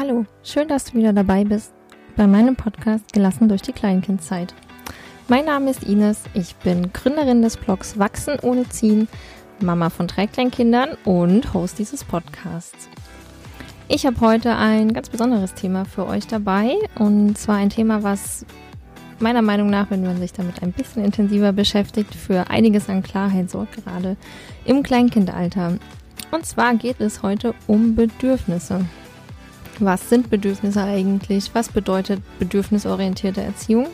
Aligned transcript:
Hallo, 0.00 0.24
schön, 0.42 0.66
dass 0.66 0.84
du 0.84 0.94
wieder 0.94 1.12
dabei 1.12 1.44
bist 1.44 1.74
bei 2.16 2.26
meinem 2.26 2.56
Podcast 2.56 3.12
Gelassen 3.12 3.50
durch 3.50 3.60
die 3.60 3.74
Kleinkindzeit. 3.74 4.54
Mein 5.28 5.44
Name 5.44 5.70
ist 5.70 5.84
Ines, 5.84 6.22
ich 6.32 6.56
bin 6.56 6.90
Gründerin 6.94 7.42
des 7.42 7.58
Blogs 7.58 7.98
Wachsen 7.98 8.38
ohne 8.40 8.66
Ziehen, 8.66 9.08
Mama 9.60 9.90
von 9.90 10.06
drei 10.06 10.26
Kleinkindern 10.26 10.96
und 11.04 11.52
Host 11.52 11.78
dieses 11.78 12.02
Podcasts. 12.02 12.88
Ich 13.88 14.06
habe 14.06 14.18
heute 14.22 14.56
ein 14.56 14.94
ganz 14.94 15.10
besonderes 15.10 15.52
Thema 15.52 15.84
für 15.84 16.06
euch 16.06 16.26
dabei 16.26 16.76
und 16.94 17.36
zwar 17.36 17.56
ein 17.56 17.68
Thema, 17.68 18.02
was 18.02 18.46
meiner 19.18 19.42
Meinung 19.42 19.68
nach, 19.68 19.90
wenn 19.90 20.02
man 20.02 20.18
sich 20.18 20.32
damit 20.32 20.62
ein 20.62 20.72
bisschen 20.72 21.04
intensiver 21.04 21.52
beschäftigt, 21.52 22.14
für 22.14 22.48
einiges 22.48 22.88
an 22.88 23.02
Klarheit 23.02 23.50
sorgt, 23.50 23.84
gerade 23.84 24.16
im 24.64 24.82
Kleinkindalter. 24.82 25.76
Und 26.30 26.46
zwar 26.46 26.74
geht 26.76 27.02
es 27.02 27.22
heute 27.22 27.54
um 27.66 27.96
Bedürfnisse. 27.96 28.86
Was 29.80 30.10
sind 30.10 30.28
Bedürfnisse 30.28 30.82
eigentlich? 30.82 31.50
Was 31.54 31.70
bedeutet 31.70 32.20
bedürfnisorientierte 32.38 33.40
Erziehung? 33.40 33.86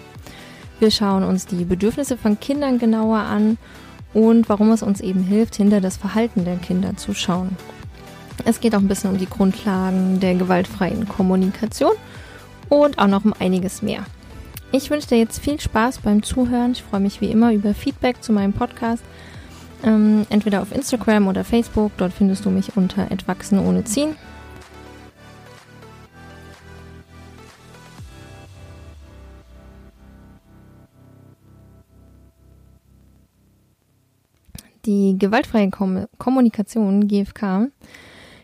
Wir 0.80 0.90
schauen 0.90 1.22
uns 1.22 1.46
die 1.46 1.64
Bedürfnisse 1.64 2.16
von 2.16 2.40
Kindern 2.40 2.78
genauer 2.78 3.18
an 3.18 3.56
und 4.12 4.48
warum 4.48 4.72
es 4.72 4.82
uns 4.82 5.00
eben 5.00 5.22
hilft, 5.22 5.54
hinter 5.54 5.80
das 5.80 5.96
Verhalten 5.96 6.44
der 6.44 6.56
Kinder 6.56 6.96
zu 6.96 7.14
schauen. 7.14 7.56
Es 8.44 8.58
geht 8.58 8.74
auch 8.74 8.80
ein 8.80 8.88
bisschen 8.88 9.10
um 9.10 9.18
die 9.18 9.28
Grundlagen 9.28 10.18
der 10.18 10.34
gewaltfreien 10.34 11.08
Kommunikation 11.08 11.92
und 12.68 12.98
auch 12.98 13.06
noch 13.06 13.24
um 13.24 13.32
einiges 13.38 13.80
mehr. 13.80 14.04
Ich 14.72 14.90
wünsche 14.90 15.06
dir 15.06 15.18
jetzt 15.18 15.38
viel 15.38 15.60
Spaß 15.60 15.98
beim 15.98 16.24
Zuhören. 16.24 16.72
Ich 16.72 16.82
freue 16.82 17.00
mich 17.00 17.20
wie 17.20 17.30
immer 17.30 17.52
über 17.52 17.74
Feedback 17.74 18.24
zu 18.24 18.32
meinem 18.32 18.52
Podcast. 18.52 19.04
Ähm, 19.84 20.26
entweder 20.30 20.62
auf 20.62 20.74
Instagram 20.74 21.28
oder 21.28 21.44
Facebook. 21.44 21.92
Dort 21.96 22.12
findest 22.12 22.44
du 22.44 22.50
mich 22.50 22.76
unter 22.76 23.10
Entwachsen 23.10 23.60
ohne 23.60 23.84
Ziehen. 23.84 24.16
Die 34.86 35.16
gewaltfreie 35.18 35.68
Kom 35.70 36.06
Kommunikation, 36.16 37.08
GFK, 37.08 37.68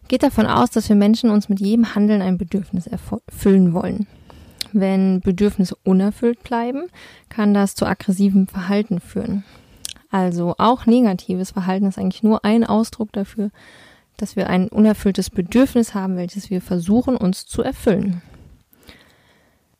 geht 0.08 0.24
davon 0.24 0.46
aus, 0.46 0.70
dass 0.70 0.88
wir 0.88 0.96
Menschen 0.96 1.30
uns 1.30 1.48
mit 1.48 1.60
jedem 1.60 1.94
Handeln 1.94 2.20
ein 2.20 2.36
Bedürfnis 2.36 2.88
erfüllen 2.88 3.72
wollen. 3.72 4.08
Wenn 4.72 5.20
Bedürfnisse 5.20 5.76
unerfüllt 5.84 6.42
bleiben, 6.42 6.88
kann 7.28 7.54
das 7.54 7.76
zu 7.76 7.86
aggressivem 7.86 8.48
Verhalten 8.48 9.00
führen. 9.00 9.44
Also 10.10 10.54
auch 10.58 10.86
negatives 10.86 11.52
Verhalten 11.52 11.86
ist 11.86 11.98
eigentlich 11.98 12.24
nur 12.24 12.44
ein 12.44 12.64
Ausdruck 12.64 13.12
dafür, 13.12 13.50
dass 14.16 14.34
wir 14.34 14.50
ein 14.50 14.68
unerfülltes 14.68 15.30
Bedürfnis 15.30 15.94
haben, 15.94 16.16
welches 16.16 16.50
wir 16.50 16.60
versuchen 16.60 17.16
uns 17.16 17.46
zu 17.46 17.62
erfüllen. 17.62 18.20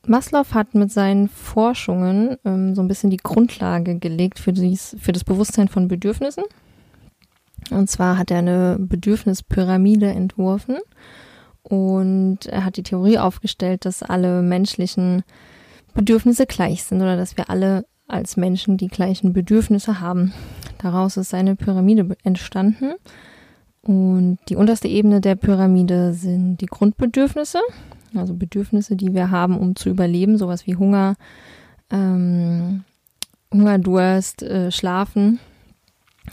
Maslow 0.05 0.43
hat 0.53 0.75
mit 0.75 0.91
seinen 0.91 1.29
Forschungen 1.29 2.37
ähm, 2.43 2.75
so 2.75 2.81
ein 2.81 2.87
bisschen 2.87 3.09
die 3.09 3.17
Grundlage 3.17 3.99
gelegt 3.99 4.39
für, 4.39 4.51
dies, 4.51 4.95
für 4.99 5.13
das 5.13 5.23
Bewusstsein 5.23 5.69
von 5.69 5.87
Bedürfnissen. 5.87 6.43
Und 7.71 7.89
zwar 7.89 8.17
hat 8.17 8.29
er 8.29 8.39
eine 8.39 8.77
Bedürfnispyramide 8.79 10.07
entworfen 10.07 10.77
und 11.63 12.45
er 12.47 12.65
hat 12.65 12.75
die 12.75 12.83
Theorie 12.83 13.17
aufgestellt, 13.17 13.85
dass 13.85 14.03
alle 14.03 14.41
menschlichen 14.41 15.23
Bedürfnisse 15.93 16.45
gleich 16.45 16.83
sind 16.83 17.01
oder 17.01 17.15
dass 17.15 17.37
wir 17.37 17.49
alle 17.49 17.85
als 18.07 18.35
Menschen 18.35 18.77
die 18.77 18.89
gleichen 18.89 19.31
Bedürfnisse 19.31 20.01
haben. 20.01 20.33
Daraus 20.79 21.15
ist 21.15 21.29
seine 21.29 21.55
Pyramide 21.55 22.17
entstanden. 22.23 22.93
Und 23.81 24.39
die 24.49 24.55
unterste 24.55 24.87
Ebene 24.87 25.21
der 25.21 25.35
Pyramide 25.35 26.13
sind 26.13 26.57
die 26.57 26.67
Grundbedürfnisse, 26.67 27.59
also 28.15 28.33
Bedürfnisse, 28.33 28.95
die 28.95 29.13
wir 29.13 29.31
haben, 29.31 29.57
um 29.57 29.75
zu 29.75 29.89
überleben, 29.89 30.37
sowas 30.37 30.67
wie 30.67 30.75
Hunger, 30.75 31.15
ähm, 31.91 32.83
Hunger, 33.51 33.79
Durst, 33.79 34.41
äh, 34.43 34.71
Schlafen, 34.71 35.39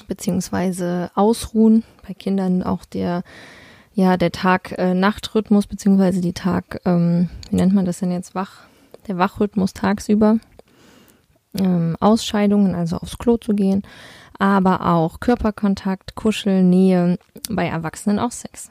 beziehungsweise 0.09 1.11
Ausruhen. 1.15 1.85
Bei 2.07 2.15
Kindern 2.15 2.63
auch 2.63 2.85
der, 2.85 3.23
ja, 3.95 4.17
der 4.17 4.33
Tag-Nacht-Rhythmus, 4.33 5.67
beziehungsweise 5.67 6.21
die 6.21 6.33
Tag, 6.33 6.81
ähm, 6.85 7.29
wie 7.51 7.57
nennt 7.57 7.75
man 7.75 7.85
das 7.85 7.99
denn 7.99 8.13
jetzt, 8.13 8.35
Wach, 8.35 8.63
der 9.07 9.19
Wachrhythmus 9.19 9.73
tagsüber. 9.73 10.39
Ähm, 11.59 11.97
Ausscheidungen, 11.99 12.75
also 12.75 12.97
aufs 12.97 13.19
Klo 13.19 13.37
zu 13.37 13.55
gehen, 13.55 13.83
aber 14.39 14.87
auch 14.87 15.19
Körperkontakt, 15.19 16.15
Kuscheln, 16.15 16.71
Nähe, 16.71 17.19
bei 17.51 17.67
Erwachsenen 17.67 18.21
auch 18.21 18.31
Sex. 18.31 18.71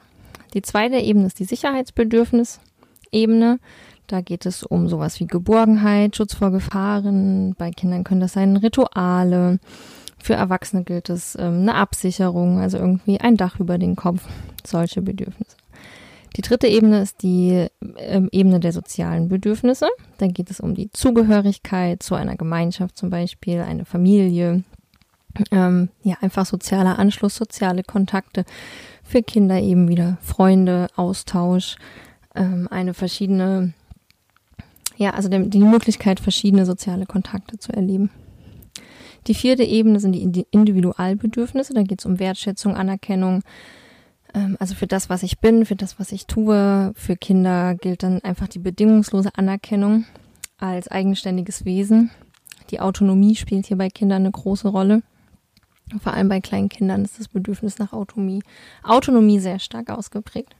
Die 0.54 0.62
zweite 0.62 0.96
Ebene 0.96 1.26
ist 1.26 1.38
die 1.38 1.44
Sicherheitsbedürfnis. 1.44 2.58
Ebene. 3.12 3.58
Da 4.06 4.20
geht 4.20 4.44
es 4.44 4.64
um 4.64 4.88
sowas 4.88 5.20
wie 5.20 5.26
Geborgenheit, 5.26 6.16
Schutz 6.16 6.34
vor 6.34 6.50
Gefahren. 6.50 7.54
Bei 7.56 7.70
Kindern 7.70 8.04
können 8.04 8.20
das 8.20 8.32
sein 8.32 8.56
Rituale. 8.56 9.60
Für 10.18 10.34
Erwachsene 10.34 10.84
gilt 10.84 11.08
es 11.08 11.36
ähm, 11.36 11.60
eine 11.60 11.76
Absicherung, 11.76 12.58
also 12.58 12.76
irgendwie 12.78 13.20
ein 13.20 13.36
Dach 13.36 13.60
über 13.60 13.78
den 13.78 13.96
Kopf. 13.96 14.22
Solche 14.66 15.00
Bedürfnisse. 15.00 15.56
Die 16.36 16.42
dritte 16.42 16.66
Ebene 16.68 17.02
ist 17.02 17.22
die 17.22 17.66
ähm, 17.98 18.28
Ebene 18.30 18.60
der 18.60 18.72
sozialen 18.72 19.28
Bedürfnisse. 19.28 19.88
Da 20.18 20.26
geht 20.26 20.50
es 20.50 20.60
um 20.60 20.74
die 20.74 20.90
Zugehörigkeit 20.90 22.02
zu 22.02 22.14
einer 22.14 22.36
Gemeinschaft 22.36 22.96
zum 22.96 23.10
Beispiel, 23.10 23.60
eine 23.60 23.84
Familie. 23.84 24.62
Ähm, 25.50 25.88
ja, 26.02 26.16
einfach 26.20 26.46
sozialer 26.46 26.98
Anschluss, 26.98 27.36
soziale 27.36 27.82
Kontakte. 27.82 28.44
Für 29.02 29.22
Kinder 29.22 29.60
eben 29.60 29.88
wieder 29.88 30.18
Freunde, 30.20 30.88
Austausch, 30.96 31.76
ähm, 32.34 32.68
eine 32.70 32.94
verschiedene, 32.94 33.72
ja, 34.96 35.10
also 35.10 35.28
die 35.28 35.60
Möglichkeit, 35.60 36.20
verschiedene 36.20 36.66
soziale 36.66 37.06
Kontakte 37.06 37.58
zu 37.58 37.72
erleben. 37.72 38.10
Die 39.26 39.34
vierte 39.34 39.64
Ebene 39.64 40.00
sind 40.00 40.12
die 40.12 40.46
Individualbedürfnisse. 40.50 41.74
Da 41.74 41.82
geht 41.82 42.00
es 42.00 42.06
um 42.06 42.18
Wertschätzung, 42.18 42.74
Anerkennung. 42.74 43.42
Ähm, 44.34 44.56
also 44.58 44.74
für 44.74 44.86
das, 44.86 45.10
was 45.10 45.22
ich 45.22 45.40
bin, 45.40 45.66
für 45.66 45.76
das, 45.76 45.98
was 45.98 46.12
ich 46.12 46.26
tue. 46.26 46.92
Für 46.94 47.16
Kinder 47.16 47.74
gilt 47.74 48.02
dann 48.02 48.20
einfach 48.22 48.48
die 48.48 48.58
bedingungslose 48.58 49.30
Anerkennung 49.36 50.04
als 50.58 50.88
eigenständiges 50.88 51.64
Wesen. 51.64 52.10
Die 52.70 52.80
Autonomie 52.80 53.34
spielt 53.34 53.66
hier 53.66 53.76
bei 53.76 53.88
Kindern 53.88 54.22
eine 54.22 54.30
große 54.30 54.68
Rolle. 54.68 55.02
Vor 56.00 56.14
allem 56.14 56.28
bei 56.28 56.40
kleinen 56.40 56.68
Kindern 56.68 57.04
ist 57.04 57.18
das 57.18 57.26
Bedürfnis 57.26 57.78
nach 57.78 57.92
Autonomie, 57.92 58.42
Autonomie 58.84 59.40
sehr 59.40 59.58
stark 59.58 59.90
ausgeprägt. 59.90 60.54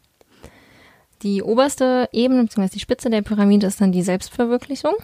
Die 1.23 1.43
oberste 1.43 2.09
Ebene 2.13 2.45
bzw. 2.45 2.69
die 2.69 2.81
Spitze 2.81 3.11
der 3.11 3.23
Pyramide 3.23 3.67
ist 3.67 3.81
dann 3.81 3.93
die 3.93 4.03
Selbstverwirklichung. 4.03 4.95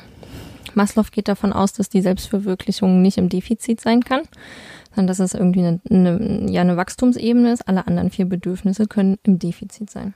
Maslow 0.75 1.05
geht 1.11 1.29
davon 1.29 1.53
aus, 1.53 1.73
dass 1.73 1.89
die 1.89 2.03
Selbstverwirklichung 2.03 3.03
nicht 3.03 3.19
im 3.19 3.29
Defizit 3.29 3.81
sein 3.81 4.03
kann, 4.03 4.23
sondern 4.91 5.09
dass 5.09 5.19
es 5.19 5.35
irgendwie 5.35 5.61
eine, 5.61 5.81
eine, 5.91 6.51
ja, 6.51 6.63
eine 6.63 6.77
Wachstumsebene 6.77 7.53
ist. 7.53 7.69
Alle 7.69 7.87
anderen 7.87 8.11
vier 8.11 8.27
Bedürfnisse 8.27 8.87
können 8.87 9.19
im 9.25 9.39
Defizit 9.39 9.91
sein. 9.91 10.15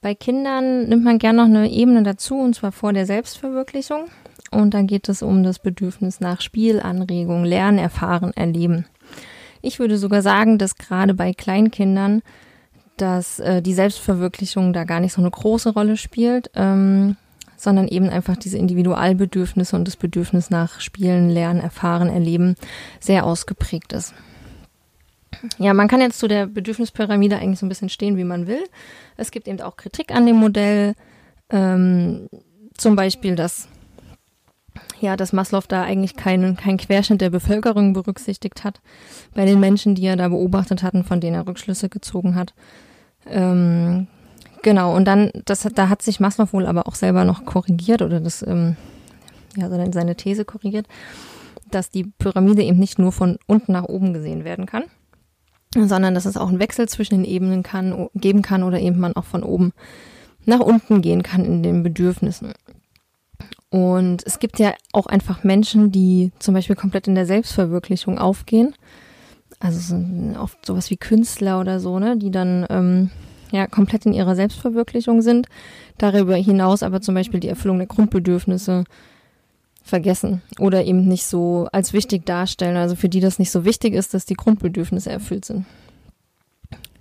Bei 0.00 0.14
Kindern 0.14 0.88
nimmt 0.88 1.04
man 1.04 1.18
gerne 1.18 1.38
noch 1.38 1.46
eine 1.46 1.70
Ebene 1.70 2.02
dazu, 2.02 2.36
und 2.36 2.54
zwar 2.54 2.72
vor 2.72 2.92
der 2.92 3.06
Selbstverwirklichung. 3.06 4.06
Und 4.50 4.74
da 4.74 4.82
geht 4.82 5.08
es 5.08 5.22
um 5.22 5.42
das 5.42 5.58
Bedürfnis 5.58 6.20
nach 6.20 6.40
Spielanregung, 6.40 7.44
Lernen, 7.44 7.78
Erfahren, 7.78 8.32
Erleben. 8.34 8.86
Ich 9.62 9.78
würde 9.78 9.96
sogar 9.96 10.22
sagen, 10.22 10.58
dass 10.58 10.76
gerade 10.76 11.14
bei 11.14 11.32
Kleinkindern 11.32 12.22
dass 12.96 13.38
äh, 13.40 13.62
die 13.62 13.74
Selbstverwirklichung 13.74 14.72
da 14.72 14.84
gar 14.84 15.00
nicht 15.00 15.12
so 15.12 15.20
eine 15.20 15.30
große 15.30 15.70
Rolle 15.70 15.96
spielt, 15.96 16.50
ähm, 16.54 17.16
sondern 17.56 17.88
eben 17.88 18.08
einfach 18.08 18.36
diese 18.36 18.58
Individualbedürfnisse 18.58 19.76
und 19.76 19.86
das 19.86 19.96
Bedürfnis 19.96 20.50
nach 20.50 20.80
Spielen, 20.80 21.30
Lernen, 21.30 21.60
Erfahren, 21.60 22.08
Erleben 22.08 22.56
sehr 22.98 23.24
ausgeprägt 23.24 23.92
ist. 23.92 24.14
Ja, 25.58 25.72
man 25.72 25.88
kann 25.88 26.00
jetzt 26.00 26.18
zu 26.18 26.28
der 26.28 26.46
Bedürfnispyramide 26.46 27.36
eigentlich 27.36 27.58
so 27.58 27.66
ein 27.66 27.68
bisschen 27.68 27.88
stehen, 27.88 28.16
wie 28.16 28.24
man 28.24 28.46
will. 28.46 28.62
Es 29.16 29.30
gibt 29.30 29.48
eben 29.48 29.60
auch 29.60 29.76
Kritik 29.76 30.14
an 30.14 30.26
dem 30.26 30.36
Modell, 30.36 30.94
ähm, 31.50 32.28
zum 32.76 32.96
Beispiel, 32.96 33.34
dass 33.36 33.68
ja, 35.00 35.16
dass 35.16 35.32
Maslow 35.32 35.62
da 35.66 35.82
eigentlich 35.82 36.16
keinen 36.16 36.56
kein 36.56 36.76
Querschnitt 36.76 37.20
der 37.20 37.30
Bevölkerung 37.30 37.92
berücksichtigt 37.92 38.64
hat 38.64 38.80
bei 39.34 39.44
den 39.44 39.60
Menschen, 39.60 39.94
die 39.94 40.06
er 40.06 40.16
da 40.16 40.28
beobachtet 40.28 40.82
hatten, 40.82 41.04
von 41.04 41.20
denen 41.20 41.36
er 41.36 41.46
Rückschlüsse 41.46 41.88
gezogen 41.88 42.34
hat. 42.34 42.54
Ähm, 43.26 44.06
genau, 44.62 44.94
und 44.94 45.06
dann, 45.06 45.30
das, 45.44 45.66
da 45.74 45.88
hat 45.88 46.02
sich 46.02 46.20
Maslow 46.20 46.52
wohl 46.52 46.66
aber 46.66 46.86
auch 46.86 46.94
selber 46.94 47.24
noch 47.24 47.44
korrigiert 47.44 48.02
oder 48.02 48.20
das, 48.20 48.42
ähm, 48.46 48.76
ja, 49.56 49.68
seine 49.92 50.16
These 50.16 50.44
korrigiert, 50.44 50.86
dass 51.70 51.90
die 51.90 52.04
Pyramide 52.04 52.62
eben 52.62 52.78
nicht 52.78 52.98
nur 52.98 53.12
von 53.12 53.38
unten 53.46 53.72
nach 53.72 53.84
oben 53.84 54.12
gesehen 54.12 54.44
werden 54.44 54.66
kann, 54.66 54.84
sondern 55.74 56.14
dass 56.14 56.26
es 56.26 56.36
auch 56.36 56.48
einen 56.48 56.60
Wechsel 56.60 56.88
zwischen 56.88 57.16
den 57.16 57.24
Ebenen 57.24 57.62
kann, 57.62 58.08
geben 58.14 58.42
kann 58.42 58.62
oder 58.62 58.80
eben 58.80 58.98
man 58.98 59.16
auch 59.16 59.24
von 59.24 59.42
oben 59.42 59.72
nach 60.44 60.60
unten 60.60 61.02
gehen 61.02 61.22
kann 61.22 61.44
in 61.44 61.62
den 61.62 61.82
Bedürfnissen. 61.82 62.52
Und 63.72 64.22
es 64.24 64.38
gibt 64.38 64.60
ja 64.60 64.74
auch 64.92 65.06
einfach 65.06 65.42
Menschen, 65.42 65.90
die 65.90 66.30
zum 66.38 66.54
Beispiel 66.54 66.76
komplett 66.76 67.08
in 67.08 67.16
der 67.16 67.26
Selbstverwirklichung 67.26 68.18
aufgehen 68.18 68.74
also 69.62 69.78
so, 69.78 70.40
oft 70.40 70.64
sowas 70.66 70.90
wie 70.90 70.96
Künstler 70.96 71.60
oder 71.60 71.80
so, 71.80 71.98
ne, 71.98 72.16
die 72.16 72.30
dann 72.30 72.66
ähm, 72.68 73.10
ja 73.52 73.66
komplett 73.66 74.06
in 74.06 74.12
ihrer 74.12 74.34
Selbstverwirklichung 74.34 75.22
sind, 75.22 75.46
darüber 75.98 76.34
hinaus 76.36 76.82
aber 76.82 77.00
zum 77.00 77.14
Beispiel 77.14 77.40
die 77.40 77.48
Erfüllung 77.48 77.78
der 77.78 77.86
Grundbedürfnisse 77.86 78.84
vergessen 79.84 80.42
oder 80.58 80.84
eben 80.84 81.06
nicht 81.06 81.26
so 81.26 81.68
als 81.72 81.92
wichtig 81.92 82.26
darstellen. 82.26 82.76
Also 82.76 82.96
für 82.96 83.08
die 83.08 83.20
das 83.20 83.38
nicht 83.38 83.50
so 83.50 83.64
wichtig 83.64 83.94
ist, 83.94 84.14
dass 84.14 84.26
die 84.26 84.34
Grundbedürfnisse 84.34 85.10
erfüllt 85.10 85.44
sind. 85.44 85.64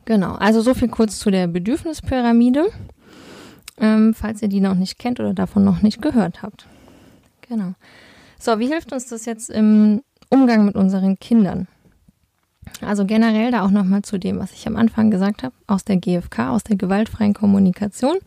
Genau, 0.06 0.34
also 0.34 0.62
so 0.62 0.74
viel 0.74 0.90
kurz 0.90 1.20
zu 1.20 1.32
der 1.32 1.48
Bedürfnispyramide, 1.48 2.70
ähm, 3.78 4.14
falls 4.14 4.42
ihr 4.42 4.48
die 4.48 4.62
noch 4.62 4.76
nicht 4.76 5.00
kennt 5.00 5.20
oder 5.20 5.34
davon 5.34 5.64
noch 5.64 5.82
nicht 5.82 6.02
gehört 6.02 6.42
habt. 6.42 6.68
Genau. 7.48 7.74
So, 8.40 8.60
wie 8.60 8.68
hilft 8.68 8.92
uns 8.92 9.08
das 9.08 9.26
jetzt 9.26 9.50
im 9.50 10.02
Umgang 10.30 10.66
mit 10.66 10.76
unseren 10.76 11.20
Kindern? 11.20 11.68
Also 12.82 13.06
generell 13.06 13.52
da 13.52 13.66
auch 13.66 13.72
nochmal 13.72 14.02
zu 14.02 14.18
dem, 14.18 14.40
was 14.40 14.54
ich 14.54 14.68
am 14.68 14.78
Anfang 14.78 15.12
gesagt 15.12 15.44
habe, 15.44 15.54
aus 15.68 15.84
der 15.84 15.98
GfK, 15.98 16.50
aus 16.50 16.64
der 16.64 16.78
gewaltfreien 16.78 17.34
Kommunikation. 17.34 18.18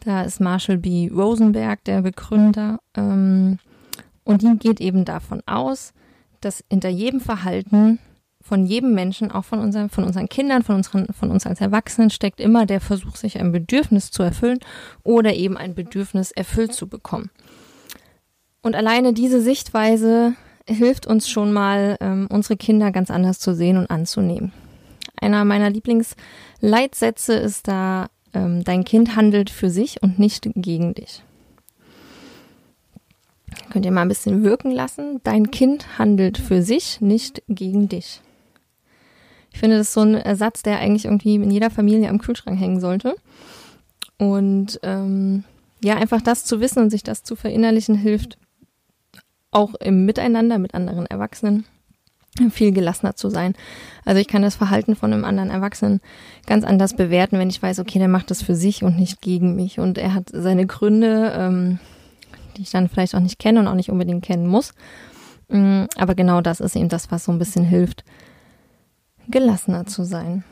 Da 0.00 0.22
ist 0.22 0.40
Marshall 0.40 0.78
B. 0.78 1.10
Rosenberg 1.12 1.82
der 1.84 2.02
Begründer. 2.02 2.78
Ähm, 2.94 3.58
und 4.24 4.42
die 4.42 4.56
geht 4.58 4.80
eben 4.80 5.04
davon 5.04 5.42
aus, 5.46 5.92
dass 6.40 6.64
hinter 6.70 6.88
jedem 6.88 7.20
Verhalten 7.20 7.98
von 8.46 8.64
jedem 8.64 8.94
Menschen, 8.94 9.32
auch 9.32 9.44
von, 9.44 9.58
unseren, 9.58 9.90
von 9.90 10.04
unseren 10.04 10.28
Kindern, 10.28 10.62
von, 10.62 10.76
unseren, 10.76 11.06
von 11.12 11.30
uns 11.30 11.46
als 11.46 11.60
Erwachsenen, 11.60 12.10
steckt 12.10 12.40
immer 12.40 12.64
der 12.64 12.80
Versuch, 12.80 13.16
sich 13.16 13.40
ein 13.40 13.50
Bedürfnis 13.50 14.10
zu 14.10 14.22
erfüllen 14.22 14.60
oder 15.02 15.34
eben 15.34 15.56
ein 15.56 15.74
Bedürfnis 15.74 16.30
erfüllt 16.30 16.72
zu 16.72 16.86
bekommen. 16.86 17.30
Und 18.62 18.76
alleine 18.76 19.12
diese 19.12 19.40
Sichtweise 19.40 20.34
hilft 20.68 21.06
uns 21.06 21.28
schon 21.28 21.52
mal, 21.52 21.96
ähm, 22.00 22.28
unsere 22.30 22.56
Kinder 22.56 22.92
ganz 22.92 23.10
anders 23.10 23.40
zu 23.40 23.54
sehen 23.54 23.76
und 23.76 23.90
anzunehmen. 23.90 24.52
Einer 25.20 25.44
meiner 25.44 25.70
Lieblingsleitsätze 25.70 27.34
ist 27.34 27.66
da, 27.66 28.06
ähm, 28.32 28.62
dein 28.62 28.84
Kind 28.84 29.16
handelt 29.16 29.50
für 29.50 29.70
sich 29.70 30.02
und 30.02 30.18
nicht 30.18 30.48
gegen 30.54 30.94
dich. 30.94 31.22
Könnt 33.70 33.84
ihr 33.84 33.92
mal 33.92 34.02
ein 34.02 34.08
bisschen 34.08 34.44
wirken 34.44 34.70
lassen. 34.70 35.20
Dein 35.24 35.50
Kind 35.50 35.98
handelt 35.98 36.38
für 36.38 36.62
sich, 36.62 37.00
nicht 37.00 37.42
gegen 37.48 37.88
dich. 37.88 38.20
Ich 39.56 39.60
finde, 39.60 39.78
das 39.78 39.86
ist 39.86 39.94
so 39.94 40.02
ein 40.02 40.16
Ersatz, 40.16 40.62
der 40.62 40.80
eigentlich 40.80 41.06
irgendwie 41.06 41.36
in 41.36 41.50
jeder 41.50 41.70
Familie 41.70 42.10
am 42.10 42.18
Kühlschrank 42.18 42.60
hängen 42.60 42.78
sollte. 42.78 43.16
Und 44.18 44.78
ähm, 44.82 45.44
ja, 45.82 45.94
einfach 45.94 46.20
das 46.20 46.44
zu 46.44 46.60
wissen 46.60 46.82
und 46.82 46.90
sich 46.90 47.02
das 47.02 47.22
zu 47.22 47.36
verinnerlichen 47.36 47.94
hilft, 47.94 48.36
auch 49.50 49.74
im 49.76 50.04
Miteinander 50.04 50.58
mit 50.58 50.74
anderen 50.74 51.06
Erwachsenen 51.06 51.64
viel 52.50 52.70
gelassener 52.70 53.16
zu 53.16 53.30
sein. 53.30 53.54
Also 54.04 54.20
ich 54.20 54.28
kann 54.28 54.42
das 54.42 54.56
Verhalten 54.56 54.94
von 54.94 55.10
einem 55.10 55.24
anderen 55.24 55.48
Erwachsenen 55.48 56.02
ganz 56.46 56.62
anders 56.62 56.94
bewerten, 56.94 57.38
wenn 57.38 57.48
ich 57.48 57.62
weiß, 57.62 57.78
okay, 57.78 57.98
der 57.98 58.08
macht 58.08 58.30
das 58.30 58.42
für 58.42 58.54
sich 58.54 58.82
und 58.82 58.98
nicht 58.98 59.22
gegen 59.22 59.56
mich 59.56 59.80
und 59.80 59.96
er 59.96 60.12
hat 60.12 60.28
seine 60.34 60.66
Gründe, 60.66 61.32
ähm, 61.34 61.78
die 62.58 62.62
ich 62.62 62.70
dann 62.72 62.90
vielleicht 62.90 63.14
auch 63.14 63.20
nicht 63.20 63.38
kenne 63.38 63.60
und 63.60 63.68
auch 63.68 63.74
nicht 63.74 63.90
unbedingt 63.90 64.22
kennen 64.22 64.48
muss. 64.48 64.74
Mm, 65.48 65.84
aber 65.96 66.14
genau 66.14 66.42
das 66.42 66.60
ist 66.60 66.76
eben 66.76 66.90
das, 66.90 67.10
was 67.10 67.24
so 67.24 67.32
ein 67.32 67.38
bisschen 67.38 67.64
hilft, 67.64 68.04
gelassener 69.28 69.86
zu 69.86 70.04
sein. 70.04 70.44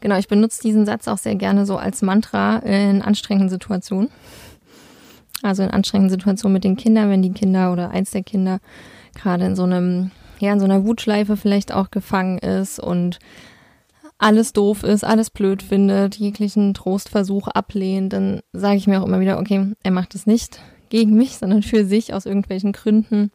Genau, 0.00 0.16
ich 0.16 0.28
benutze 0.28 0.62
diesen 0.62 0.86
Satz 0.86 1.08
auch 1.08 1.18
sehr 1.18 1.34
gerne 1.34 1.66
so 1.66 1.76
als 1.76 2.00
Mantra 2.00 2.58
in 2.58 3.02
anstrengenden 3.02 3.50
Situationen. 3.50 4.08
Also 5.42 5.62
in 5.62 5.70
anstrengenden 5.70 6.10
Situationen 6.10 6.54
mit 6.54 6.64
den 6.64 6.76
Kindern, 6.76 7.10
wenn 7.10 7.22
die 7.22 7.32
Kinder 7.32 7.72
oder 7.72 7.90
eins 7.90 8.10
der 8.10 8.22
Kinder 8.22 8.60
gerade 9.14 9.44
in 9.44 9.56
so 9.56 9.64
einem, 9.64 10.10
ja, 10.38 10.52
in 10.52 10.60
so 10.60 10.64
einer 10.64 10.84
Wutschleife 10.84 11.36
vielleicht 11.36 11.72
auch 11.72 11.90
gefangen 11.90 12.38
ist 12.38 12.78
und 12.78 13.18
alles 14.18 14.52
doof 14.52 14.82
ist, 14.82 15.02
alles 15.02 15.30
blöd 15.30 15.62
findet, 15.62 16.16
jeglichen 16.16 16.74
Trostversuch 16.74 17.48
ablehnt, 17.48 18.12
dann 18.12 18.40
sage 18.52 18.76
ich 18.76 18.86
mir 18.86 19.00
auch 19.00 19.06
immer 19.06 19.20
wieder, 19.20 19.38
okay, 19.38 19.72
er 19.82 19.90
macht 19.90 20.14
es 20.14 20.26
nicht 20.26 20.60
gegen 20.90 21.16
mich, 21.16 21.38
sondern 21.38 21.62
für 21.62 21.86
sich 21.86 22.12
aus 22.12 22.26
irgendwelchen 22.26 22.72
Gründen 22.72 23.30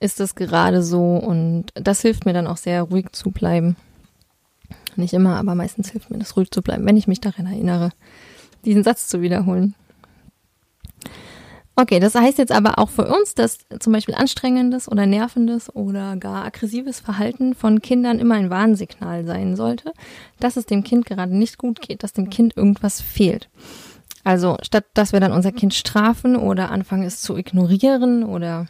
ist 0.00 0.20
es 0.20 0.34
gerade 0.34 0.82
so 0.82 1.16
und 1.16 1.66
das 1.74 2.02
hilft 2.02 2.26
mir 2.26 2.32
dann 2.32 2.46
auch 2.46 2.56
sehr 2.56 2.82
ruhig 2.82 3.12
zu 3.12 3.30
bleiben. 3.30 3.76
Nicht 4.96 5.14
immer, 5.14 5.36
aber 5.36 5.54
meistens 5.54 5.90
hilft 5.90 6.10
mir 6.10 6.18
das 6.18 6.36
ruhig 6.36 6.50
zu 6.50 6.62
bleiben, 6.62 6.86
wenn 6.86 6.96
ich 6.96 7.08
mich 7.08 7.20
daran 7.20 7.46
erinnere, 7.46 7.90
diesen 8.64 8.82
Satz 8.82 9.08
zu 9.08 9.20
wiederholen. 9.20 9.74
Okay, 11.78 12.00
das 12.00 12.14
heißt 12.14 12.38
jetzt 12.38 12.52
aber 12.52 12.78
auch 12.78 12.88
für 12.88 13.06
uns, 13.06 13.34
dass 13.34 13.58
zum 13.80 13.92
Beispiel 13.92 14.14
anstrengendes 14.14 14.90
oder 14.90 15.04
nervendes 15.04 15.74
oder 15.74 16.16
gar 16.16 16.46
aggressives 16.46 17.00
Verhalten 17.00 17.54
von 17.54 17.82
Kindern 17.82 18.18
immer 18.18 18.36
ein 18.36 18.48
Warnsignal 18.48 19.26
sein 19.26 19.56
sollte, 19.56 19.92
dass 20.40 20.56
es 20.56 20.64
dem 20.64 20.84
Kind 20.84 21.04
gerade 21.04 21.36
nicht 21.36 21.58
gut 21.58 21.82
geht, 21.82 22.02
dass 22.02 22.14
dem 22.14 22.30
Kind 22.30 22.56
irgendwas 22.56 23.02
fehlt. 23.02 23.50
Also 24.24 24.56
statt 24.62 24.86
dass 24.94 25.12
wir 25.12 25.20
dann 25.20 25.32
unser 25.32 25.52
Kind 25.52 25.74
strafen 25.74 26.34
oder 26.34 26.70
anfangen 26.70 27.04
es 27.04 27.20
zu 27.20 27.36
ignorieren 27.36 28.24
oder 28.24 28.68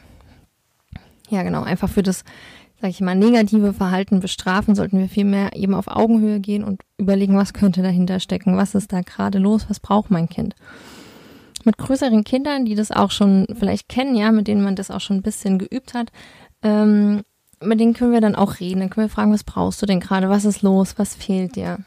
ja 1.31 1.43
genau, 1.43 1.63
einfach 1.63 1.89
für 1.89 2.03
das, 2.03 2.25
sag 2.81 2.91
ich 2.91 3.01
mal, 3.01 3.15
negative 3.15 3.73
Verhalten 3.73 4.21
bestrafen, 4.21 4.75
sollten 4.75 4.99
wir 4.99 5.09
vielmehr 5.09 5.55
eben 5.55 5.75
auf 5.75 5.89
Augenhöhe 5.89 6.41
gehen 6.41 6.65
und 6.65 6.83
überlegen, 6.99 7.37
was 7.37 7.53
könnte 7.53 7.83
dahinter 7.83 8.21
stecken, 8.21 8.57
was 8.57 8.75
ist 8.75 8.93
da 8.93 9.01
gerade 9.01 9.39
los, 9.39 9.67
was 9.69 9.81
braucht 9.81 10.11
mein 10.11 10.29
Kind 10.29 10.55
mit 11.67 11.77
größeren 11.79 12.25
Kindern, 12.25 12.65
die 12.65 12.77
das 12.77 12.93
auch 12.93 13.11
schon 13.11 13.47
vielleicht 13.59 13.89
kennen, 13.89 14.15
ja, 14.15 14.33
mit 14.33 14.47
denen 14.47 14.63
man 14.63 14.77
das 14.77 14.91
auch 14.91 15.01
schon 15.01 15.17
ein 15.17 15.23
bisschen 15.23 15.59
geübt 15.59 15.93
hat, 15.93 16.11
ähm, 16.63 17.23
mit 17.63 17.81
denen 17.81 17.95
können 17.95 18.13
wir 18.13 18.21
dann 18.21 18.35
auch 18.35 18.61
reden. 18.61 18.81
Dann 18.81 18.91
können 18.91 19.09
wir 19.09 19.15
fragen, 19.15 19.33
was 19.33 19.45
brauchst 19.45 19.83
du 19.83 19.87
denn 19.87 20.01
gerade? 20.01 20.29
Was 20.29 20.45
ist 20.45 20.63
los? 20.63 20.95
Was 20.99 21.15
fehlt 21.15 21.57
dir? 21.57 21.79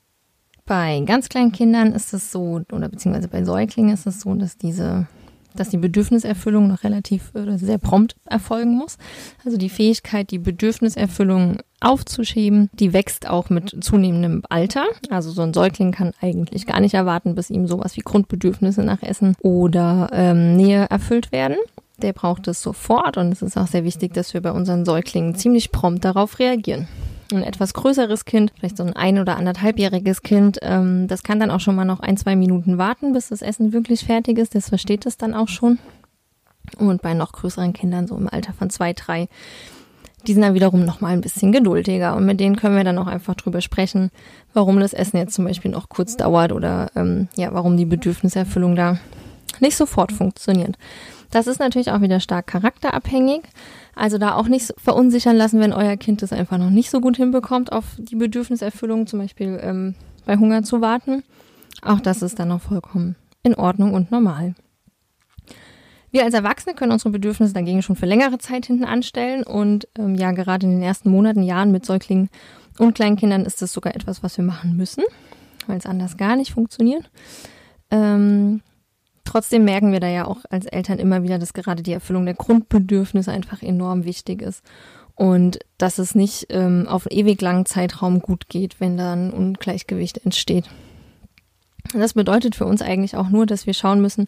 Bei 0.66 1.00
ganz 1.02 1.30
kleinen 1.30 1.52
Kindern 1.52 1.94
ist 1.94 2.14
es 2.14 2.32
so, 2.32 2.62
oder 2.72 2.90
beziehungsweise 2.90 3.28
bei 3.28 3.44
Säuglingen 3.44 3.94
ist 3.94 4.06
es 4.06 4.22
so, 4.22 4.36
dass 4.36 4.58
diese 4.58 5.08
dass 5.56 5.70
die 5.70 5.78
Bedürfniserfüllung 5.78 6.68
noch 6.68 6.84
relativ 6.84 7.32
oder 7.34 7.58
sehr 7.58 7.78
prompt 7.78 8.16
erfolgen 8.26 8.76
muss. 8.76 8.98
Also 9.46 9.58
die 9.58 9.70
Fähigkeit, 9.70 10.32
die 10.32 10.40
Bedürfniserfüllung 10.40 11.58
aufzuschieben, 11.82 12.70
die 12.74 12.94
wächst 12.94 13.30
auch 13.30 13.50
mit 13.50 13.76
zunehmendem 13.84 14.44
Alter. 14.50 14.86
Also 15.10 15.32
so 15.32 15.42
ein 15.42 15.54
Säugling 15.54 15.92
kann 15.92 16.14
eigentlich 16.22 16.66
gar 16.66 16.80
nicht 16.80 16.94
erwarten, 16.94 17.36
bis 17.36 17.50
ihm 17.50 17.68
sowas 17.68 17.96
wie 17.96 18.02
Grundbedürfnisse 18.02 18.84
nach 18.84 19.02
Essen 19.02 19.36
oder 19.42 20.10
ähm, 20.12 20.56
Nähe 20.56 20.88
erfüllt 20.90 21.32
werden. 21.32 21.58
Der 22.02 22.14
braucht 22.14 22.48
es 22.48 22.62
sofort 22.62 23.18
und 23.18 23.32
es 23.32 23.42
ist 23.42 23.58
auch 23.58 23.68
sehr 23.68 23.84
wichtig, 23.84 24.14
dass 24.14 24.34
wir 24.34 24.42
bei 24.42 24.52
unseren 24.52 24.86
Säuglingen 24.86 25.36
ziemlich 25.36 25.72
prompt 25.72 26.06
darauf 26.06 26.40
reagieren 26.40 26.88
ein 27.32 27.44
etwas 27.44 27.74
größeres 27.74 28.26
Kind, 28.26 28.54
vielleicht 28.58 28.78
so 28.78 28.84
ein 28.84 28.94
ein- 28.94 29.20
oder 29.20 29.38
anderthalbjähriges 29.38 30.22
Kind, 30.22 30.60
ähm, 30.62 31.08
das 31.08 31.24
kann 31.24 31.40
dann 31.40 31.52
auch 31.52 31.60
schon 31.60 31.76
mal 31.76 31.86
noch 31.86 32.00
ein, 32.00 32.18
zwei 32.18 32.36
Minuten 32.36 32.78
warten, 32.78 33.14
bis 33.14 33.30
das 33.30 33.42
Essen 33.42 33.74
wirklich 33.74 34.06
fertig 34.06 34.38
ist. 34.38 34.56
Das 34.56 34.70
versteht 34.70 35.06
es 35.06 35.18
dann 35.18 35.34
auch 35.34 35.48
schon. 35.48 35.80
Und 36.78 37.02
bei 37.02 37.14
noch 37.14 37.32
größeren 37.32 37.74
Kindern, 37.74 38.08
so 38.08 38.16
im 38.16 38.30
Alter 38.30 38.54
von 38.54 38.70
zwei, 38.70 38.94
drei, 38.94 39.28
die 40.28 40.34
sind 40.34 40.42
dann 40.42 40.54
wiederum 40.54 40.86
noch 40.86 41.02
mal 41.02 41.10
ein 41.10 41.22
bisschen 41.22 41.52
geduldiger. 41.52 42.16
Und 42.16 42.26
mit 42.26 42.40
denen 42.40 42.56
können 42.56 42.76
wir 42.76 42.84
dann 42.84 42.98
auch 42.98 43.08
einfach 43.08 43.36
drüber 43.36 43.62
sprechen, 43.62 44.12
warum 44.54 44.80
das 44.80 44.94
Essen 44.94 45.18
jetzt 45.18 45.34
zum 45.34 45.46
Beispiel 45.46 45.72
noch 45.72 45.90
kurz 45.90 46.18
dauert 46.18 46.52
oder 46.52 46.92
ähm, 46.96 47.30
ja, 47.36 47.54
warum 47.54 47.78
die 47.78 47.86
Bedürfniserfüllung 47.86 48.76
da 48.76 48.98
nicht 49.60 49.78
sofort 49.78 50.12
funktioniert. 50.12 50.78
Das 51.32 51.48
ist 51.48 51.60
natürlich 51.60 51.92
auch 51.92 52.02
wieder 52.02 52.20
stark 52.20 52.48
charakterabhängig. 52.48 53.42
Also 53.96 54.18
da 54.18 54.36
auch 54.36 54.48
nicht 54.48 54.74
verunsichern 54.78 55.36
lassen, 55.36 55.60
wenn 55.60 55.74
euer 55.74 55.98
Kind 55.98 56.24
es 56.24 56.32
einfach 56.32 56.58
noch 56.58 56.70
nicht 56.70 56.90
so 56.90 57.02
gut 57.02 57.18
hinbekommt, 57.18 57.72
auf 57.72 57.86
die 57.98 58.16
Bedürfniserfüllung, 58.16 59.08
zum 59.08 59.20
Beispiel 59.20 59.60
ähm, 59.62 59.96
bei 60.26 60.38
Hunger 60.38 60.64
zu 60.64 60.82
warten. 60.82 61.24
Auch 61.82 62.00
das 62.00 62.22
ist 62.22 62.40
dann 62.40 62.50
noch 62.50 62.62
vollkommen 62.62 63.16
in 63.44 63.56
Ordnung 63.56 63.94
und 63.94 64.12
normal. 64.12 64.56
Wir 66.12 66.24
als 66.24 66.34
Erwachsene 66.34 66.76
können 66.76 66.92
unsere 66.92 67.12
Bedürfnisse 67.12 67.54
dagegen 67.54 67.82
schon 67.82 67.96
für 67.96 68.08
längere 68.08 68.40
Zeit 68.40 68.66
hinten 68.66 68.84
anstellen 68.84 69.44
und 69.44 69.88
ähm, 69.98 70.16
ja, 70.16 70.32
gerade 70.32 70.66
in 70.66 70.72
den 70.72 70.82
ersten 70.82 71.12
Monaten, 71.12 71.44
Jahren 71.44 71.72
mit 71.72 71.86
Säuglingen 71.86 72.30
und 72.80 72.96
Kleinkindern 72.96 73.46
ist 73.46 73.62
das 73.62 73.74
sogar 73.74 73.96
etwas, 73.96 74.24
was 74.24 74.38
wir 74.38 74.44
machen 74.44 74.76
müssen, 74.76 75.04
weil 75.68 75.78
es 75.78 75.86
anders 75.86 76.18
gar 76.18 76.36
nicht 76.36 76.54
funktioniert. 76.54 77.12
Ähm, 77.92 78.62
Trotzdem 79.30 79.64
merken 79.64 79.92
wir 79.92 80.00
da 80.00 80.08
ja 80.08 80.26
auch 80.26 80.40
als 80.50 80.66
Eltern 80.66 80.98
immer 80.98 81.22
wieder, 81.22 81.38
dass 81.38 81.54
gerade 81.54 81.84
die 81.84 81.94
Erfüllung 81.94 82.26
der 82.26 82.34
Grundbedürfnisse 82.34 83.32
einfach 83.32 83.62
enorm 83.62 84.04
wichtig 84.04 84.42
ist. 84.42 84.64
Und 85.14 85.60
dass 85.78 86.00
es 86.00 86.16
nicht 86.16 86.48
ähm, 86.50 86.88
auf 86.90 87.06
ewig 87.12 87.40
langen 87.40 87.68
Zeitraum 87.68 88.22
gut 88.22 88.50
geht, 88.50 88.80
wenn 88.80 88.98
da 88.98 89.14
ein 89.14 89.30
Ungleichgewicht 89.30 90.26
entsteht. 90.26 90.68
Das 91.94 92.14
bedeutet 92.14 92.56
für 92.56 92.66
uns 92.66 92.82
eigentlich 92.82 93.16
auch 93.18 93.30
nur, 93.30 93.46
dass 93.46 93.68
wir 93.68 93.76
schauen 93.76 94.02
müssen, 94.02 94.28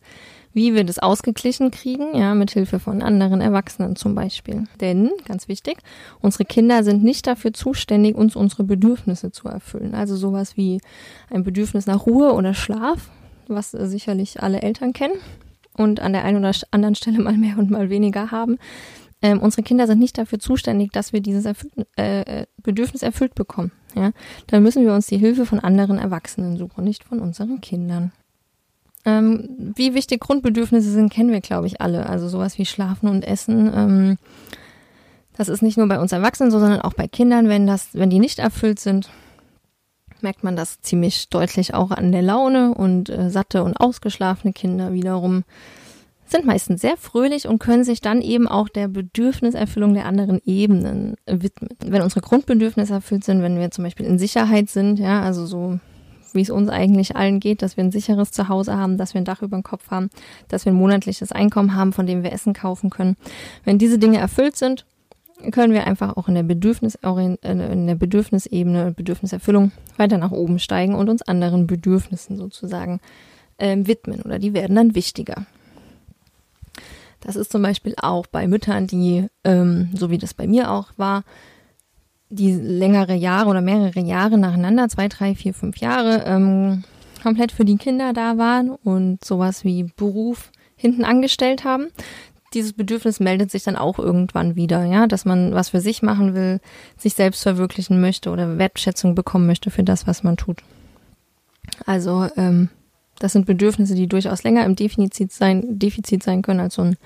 wie 0.53 0.75
wir 0.75 0.83
das 0.83 0.99
ausgeglichen 0.99 1.71
kriegen, 1.71 2.15
ja, 2.15 2.35
mit 2.35 2.51
Hilfe 2.51 2.77
von 2.77 3.01
anderen 3.01 3.41
Erwachsenen 3.41 3.95
zum 3.95 4.13
Beispiel. 4.13 4.65
Denn, 4.81 5.09
ganz 5.25 5.47
wichtig, 5.47 5.77
unsere 6.19 6.45
Kinder 6.45 6.83
sind 6.83 7.03
nicht 7.03 7.25
dafür 7.25 7.53
zuständig, 7.53 8.15
uns 8.15 8.35
unsere 8.35 8.65
Bedürfnisse 8.65 9.31
zu 9.31 9.47
erfüllen. 9.47 9.95
Also 9.95 10.15
sowas 10.15 10.57
wie 10.57 10.79
ein 11.31 11.43
Bedürfnis 11.43 11.87
nach 11.87 12.05
Ruhe 12.05 12.33
oder 12.33 12.53
Schlaf 12.53 13.09
was 13.53 13.73
äh, 13.73 13.87
sicherlich 13.87 14.41
alle 14.41 14.61
Eltern 14.61 14.93
kennen 14.93 15.15
und 15.77 15.99
an 15.99 16.13
der 16.13 16.23
einen 16.23 16.37
oder 16.37 16.51
anderen 16.71 16.95
Stelle 16.95 17.19
mal 17.19 17.37
mehr 17.37 17.57
und 17.57 17.69
mal 17.69 17.89
weniger 17.89 18.31
haben. 18.31 18.57
ähm, 19.21 19.39
unsere 19.39 19.63
Kinder 19.63 19.85
sind 19.87 19.99
nicht 19.99 20.17
dafür 20.17 20.39
zuständig, 20.39 20.91
dass 20.91 21.13
wir 21.13 21.21
dieses 21.21 21.45
erfüllt, 21.45 21.73
äh, 21.97 22.21
äh, 22.21 22.45
Bedürfnis 22.63 23.03
erfüllt 23.03 23.35
bekommen. 23.35 23.71
Ja, 23.95 24.11
dann 24.47 24.63
müssen 24.63 24.83
wir 24.83 24.93
uns 24.93 25.07
die 25.07 25.17
Hilfe 25.17 25.45
von 25.45 25.59
anderen 25.59 25.97
Erwachsenen 25.97 26.57
suchen, 26.57 26.83
nicht 26.83 27.03
von 27.03 27.19
unseren 27.19 27.61
Kindern. 27.61 28.11
Ähm, 29.03 29.73
wie 29.75 29.93
wichtig 29.93 30.21
Grundbedürfnisse 30.21 30.91
sind, 30.91 31.11
kennen 31.11 31.31
wir, 31.31 31.41
glaube 31.41 31.67
ich, 31.67 31.81
alle. 31.81 32.07
Also 32.07 32.29
sowas 32.29 32.57
wie 32.57 32.65
Schlafen 32.65 33.09
und 33.09 33.23
Essen. 33.23 33.71
Ähm, 33.73 34.17
das 35.35 35.49
ist 35.49 35.61
nicht 35.61 35.77
nur 35.77 35.87
bei 35.87 35.99
uns 35.99 36.11
Erwachsenen 36.11 36.51
so, 36.51 36.59
sondern 36.59 36.81
auch 36.81 36.93
bei 36.93 37.07
Kindern, 37.07 37.47
wenn 37.47 37.65
das, 37.65 37.89
wenn 37.93 38.09
die 38.09 38.19
nicht 38.19 38.39
erfüllt 38.39 38.79
sind, 38.79 39.09
merkt 40.23 40.43
man 40.43 40.55
das 40.55 40.81
ziemlich 40.81 41.29
deutlich 41.29 41.73
auch 41.73 41.91
an 41.91 42.11
der 42.11 42.21
Laune 42.21 42.73
und 42.73 43.09
äh, 43.09 43.29
satte 43.29 43.63
und 43.63 43.77
ausgeschlafene 43.77 44.53
Kinder 44.53 44.93
wiederum 44.93 45.43
sind 46.31 46.45
meistens 46.45 46.81
sehr 46.81 46.97
fröhlich 46.97 47.47
und 47.47 47.59
können 47.59 47.83
sich 47.83 48.01
dann 48.01 48.21
eben 48.21 48.47
auch 48.47 48.69
der 48.69 48.87
Bedürfniserfüllung 48.87 49.93
der 49.93 50.05
anderen 50.05 50.41
Ebenen 50.45 51.15
widmen. 51.25 51.69
Wenn 51.85 52.01
unsere 52.01 52.21
Grundbedürfnisse 52.21 52.93
erfüllt 52.93 53.25
sind, 53.25 53.41
wenn 53.41 53.59
wir 53.59 53.69
zum 53.71 53.83
Beispiel 53.83 54.05
in 54.05 54.17
Sicherheit 54.17 54.69
sind, 54.69 54.97
ja, 54.97 55.21
also 55.21 55.45
so 55.45 55.79
wie 56.33 56.41
es 56.41 56.49
uns 56.49 56.69
eigentlich 56.69 57.17
allen 57.17 57.41
geht, 57.41 57.61
dass 57.61 57.75
wir 57.75 57.83
ein 57.83 57.91
sicheres 57.91 58.31
Zuhause 58.31 58.77
haben, 58.77 58.97
dass 58.97 59.13
wir 59.13 59.19
ein 59.19 59.25
Dach 59.25 59.41
über 59.41 59.57
dem 59.57 59.63
Kopf 59.63 59.91
haben, 59.91 60.09
dass 60.47 60.63
wir 60.63 60.71
ein 60.71 60.77
monatliches 60.77 61.33
Einkommen 61.33 61.75
haben, 61.75 61.91
von 61.91 62.05
dem 62.05 62.23
wir 62.23 62.31
Essen 62.31 62.53
kaufen 62.53 62.89
können. 62.89 63.17
Wenn 63.65 63.77
diese 63.77 63.99
Dinge 63.99 64.19
erfüllt 64.19 64.55
sind, 64.55 64.85
können 65.51 65.73
wir 65.73 65.87
einfach 65.87 66.17
auch 66.17 66.27
in 66.27 66.35
der, 66.35 66.43
äh, 66.43 67.73
in 67.73 67.87
der 67.87 67.95
Bedürfnisebene, 67.95 68.91
Bedürfniserfüllung 68.91 69.71
weiter 69.97 70.17
nach 70.17 70.31
oben 70.31 70.59
steigen 70.59 70.95
und 70.95 71.09
uns 71.09 71.21
anderen 71.21 71.67
Bedürfnissen 71.67 72.37
sozusagen 72.37 72.99
äh, 73.57 73.77
widmen 73.81 74.21
oder 74.21 74.39
die 74.39 74.53
werden 74.53 74.75
dann 74.75 74.95
wichtiger. 74.95 75.45
Das 77.21 77.35
ist 77.35 77.51
zum 77.51 77.61
Beispiel 77.61 77.93
auch 78.01 78.25
bei 78.27 78.47
Müttern, 78.47 78.87
die, 78.87 79.27
ähm, 79.43 79.89
so 79.95 80.09
wie 80.09 80.17
das 80.17 80.33
bei 80.33 80.47
mir 80.47 80.71
auch 80.71 80.91
war, 80.97 81.23
die 82.29 82.53
längere 82.53 83.13
Jahre 83.13 83.49
oder 83.49 83.61
mehrere 83.61 83.99
Jahre 83.99 84.37
nacheinander, 84.37 84.89
zwei, 84.89 85.07
drei, 85.07 85.35
vier, 85.35 85.53
fünf 85.53 85.77
Jahre, 85.77 86.23
ähm, 86.25 86.83
komplett 87.21 87.51
für 87.51 87.65
die 87.65 87.77
Kinder 87.77 88.13
da 88.13 88.37
waren 88.37 88.71
und 88.71 89.23
sowas 89.23 89.63
wie 89.63 89.83
Beruf 89.83 90.51
hinten 90.75 91.03
angestellt 91.03 91.63
haben 91.63 91.87
dieses 92.53 92.73
Bedürfnis 92.73 93.19
meldet 93.19 93.51
sich 93.51 93.63
dann 93.63 93.75
auch 93.75 93.99
irgendwann 93.99 94.55
wieder, 94.55 94.83
ja, 94.85 95.07
dass 95.07 95.25
man 95.25 95.53
was 95.53 95.69
für 95.69 95.81
sich 95.81 96.01
machen 96.01 96.33
will, 96.33 96.59
sich 96.97 97.13
selbst 97.13 97.43
verwirklichen 97.43 98.01
möchte 98.01 98.29
oder 98.29 98.57
Wertschätzung 98.57 99.15
bekommen 99.15 99.47
möchte 99.47 99.71
für 99.71 99.83
das, 99.83 100.07
was 100.07 100.23
man 100.23 100.37
tut. 100.37 100.61
Also 101.85 102.27
ähm, 102.35 102.69
das 103.19 103.33
sind 103.33 103.45
Bedürfnisse, 103.45 103.95
die 103.95 104.07
durchaus 104.07 104.43
länger 104.43 104.65
im 104.65 104.75
Defizit 104.75 105.31
sein, 105.31 105.79
Defizit 105.79 106.23
sein 106.23 106.41
können 106.41 106.59
als 106.59 106.75
so 106.75 106.81
ein 106.81 106.97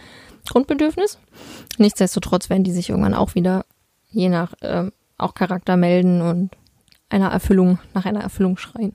Grundbedürfnis. 0.48 1.20
Nichtsdestotrotz 1.78 2.50
werden 2.50 2.64
die 2.64 2.72
sich 2.72 2.90
irgendwann 2.90 3.14
auch 3.14 3.36
wieder 3.36 3.66
je 4.10 4.30
nach 4.30 4.54
ähm, 4.62 4.92
auch 5.18 5.34
Charakter 5.34 5.78
melden 5.78 6.22
und 6.22 6.52
einer 7.10 7.30
Erfüllung 7.30 7.80
nach 7.94 8.06
einer 8.06 8.22
Erfüllung 8.22 8.58
schreien. 8.58 8.94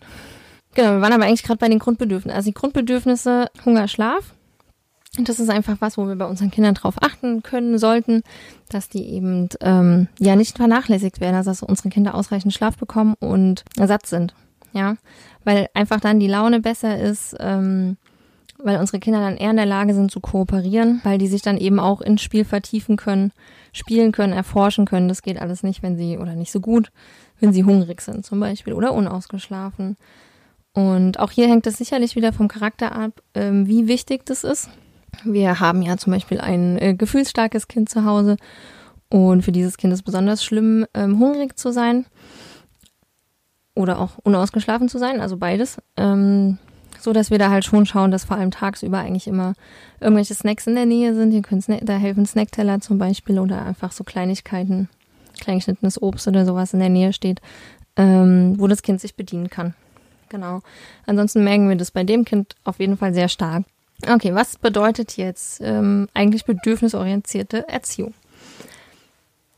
Genau, 0.74 0.92
wir 0.92 1.00
waren 1.00 1.12
aber 1.12 1.24
eigentlich 1.24 1.42
gerade 1.42 1.58
bei 1.58 1.68
den 1.68 1.78
Grundbedürfnissen. 1.78 2.36
Also 2.36 2.50
die 2.50 2.54
Grundbedürfnisse 2.54 3.48
Hunger, 3.64 3.88
Schlaf 3.88 4.34
und 5.18 5.28
das 5.28 5.40
ist 5.40 5.50
einfach 5.50 5.76
was, 5.80 5.98
wo 5.98 6.06
wir 6.06 6.14
bei 6.14 6.26
unseren 6.26 6.50
Kindern 6.52 6.74
drauf 6.74 6.94
achten 7.00 7.42
können 7.42 7.78
sollten, 7.78 8.22
dass 8.68 8.88
die 8.88 9.08
eben 9.08 9.48
ähm, 9.60 10.08
ja 10.18 10.36
nicht 10.36 10.56
vernachlässigt 10.56 11.20
werden, 11.20 11.34
also 11.34 11.50
dass 11.50 11.62
unsere 11.62 11.88
Kinder 11.88 12.14
ausreichend 12.14 12.54
Schlaf 12.54 12.76
bekommen 12.76 13.14
und 13.18 13.64
satt 13.76 14.06
sind. 14.06 14.34
Ja, 14.72 14.96
weil 15.44 15.68
einfach 15.74 15.98
dann 15.98 16.20
die 16.20 16.28
Laune 16.28 16.60
besser 16.60 16.96
ist, 16.96 17.34
ähm, 17.40 17.96
weil 18.62 18.78
unsere 18.78 19.00
Kinder 19.00 19.20
dann 19.20 19.36
eher 19.36 19.50
in 19.50 19.56
der 19.56 19.66
Lage 19.66 19.94
sind 19.94 20.12
zu 20.12 20.20
kooperieren, 20.20 21.00
weil 21.02 21.18
die 21.18 21.26
sich 21.26 21.42
dann 21.42 21.58
eben 21.58 21.80
auch 21.80 22.00
ins 22.00 22.22
Spiel 22.22 22.44
vertiefen 22.44 22.96
können, 22.96 23.32
spielen 23.72 24.12
können, 24.12 24.32
erforschen 24.32 24.84
können. 24.84 25.08
Das 25.08 25.22
geht 25.22 25.40
alles 25.40 25.64
nicht, 25.64 25.82
wenn 25.82 25.96
sie 25.96 26.18
oder 26.18 26.36
nicht 26.36 26.52
so 26.52 26.60
gut, 26.60 26.92
wenn 27.40 27.52
sie 27.52 27.64
hungrig 27.64 28.00
sind 28.00 28.24
zum 28.24 28.38
Beispiel 28.38 28.74
oder 28.74 28.92
unausgeschlafen. 28.92 29.96
Und 30.72 31.18
auch 31.18 31.32
hier 31.32 31.48
hängt 31.48 31.66
es 31.66 31.78
sicherlich 31.78 32.14
wieder 32.14 32.32
vom 32.32 32.46
Charakter 32.46 32.92
ab, 32.92 33.22
ähm, 33.34 33.66
wie 33.66 33.88
wichtig 33.88 34.24
das 34.24 34.44
ist. 34.44 34.70
Wir 35.24 35.60
haben 35.60 35.82
ja 35.82 35.96
zum 35.96 36.12
Beispiel 36.12 36.40
ein 36.40 36.78
äh, 36.78 36.94
gefühlsstarkes 36.94 37.68
Kind 37.68 37.88
zu 37.88 38.04
Hause 38.04 38.36
und 39.08 39.42
für 39.42 39.52
dieses 39.52 39.76
Kind 39.76 39.92
ist 39.92 40.02
besonders 40.02 40.44
schlimm, 40.44 40.86
ähm, 40.94 41.18
hungrig 41.18 41.58
zu 41.58 41.72
sein 41.72 42.06
oder 43.74 43.98
auch 43.98 44.18
unausgeschlafen 44.22 44.88
zu 44.88 44.98
sein, 44.98 45.20
also 45.20 45.36
beides. 45.36 45.78
Ähm, 45.96 46.58
so 46.98 47.12
dass 47.12 47.30
wir 47.30 47.38
da 47.38 47.50
halt 47.50 47.64
schon 47.64 47.86
schauen, 47.86 48.10
dass 48.10 48.24
vor 48.24 48.36
allem 48.36 48.50
tagsüber 48.50 48.98
eigentlich 48.98 49.26
immer 49.26 49.54
irgendwelche 50.00 50.34
Snacks 50.34 50.66
in 50.66 50.74
der 50.74 50.86
Nähe 50.86 51.14
sind. 51.14 51.32
Ihr 51.32 51.42
könnt 51.42 51.64
da 51.68 51.94
helfen 51.94 52.26
Snackteller 52.26 52.80
zum 52.80 52.98
Beispiel 52.98 53.38
oder 53.38 53.64
einfach 53.64 53.92
so 53.92 54.04
Kleinigkeiten, 54.04 54.88
kleingeschnittenes 55.40 56.00
Obst 56.00 56.28
oder 56.28 56.44
sowas 56.44 56.74
in 56.74 56.80
der 56.80 56.88
Nähe 56.88 57.12
steht, 57.12 57.40
ähm, 57.96 58.54
wo 58.58 58.66
das 58.66 58.82
Kind 58.82 59.00
sich 59.00 59.16
bedienen 59.16 59.48
kann. 59.48 59.74
Genau. 60.28 60.60
Ansonsten 61.06 61.42
merken 61.42 61.68
wir 61.68 61.76
das 61.76 61.90
bei 61.90 62.04
dem 62.04 62.24
Kind 62.24 62.54
auf 62.64 62.78
jeden 62.78 62.96
Fall 62.96 63.14
sehr 63.14 63.28
stark. 63.28 63.64
Okay, 64.08 64.34
was 64.34 64.56
bedeutet 64.56 65.16
jetzt 65.16 65.60
ähm, 65.62 66.08
eigentlich 66.14 66.44
bedürfnisorientierte 66.44 67.68
Erziehung? 67.68 68.14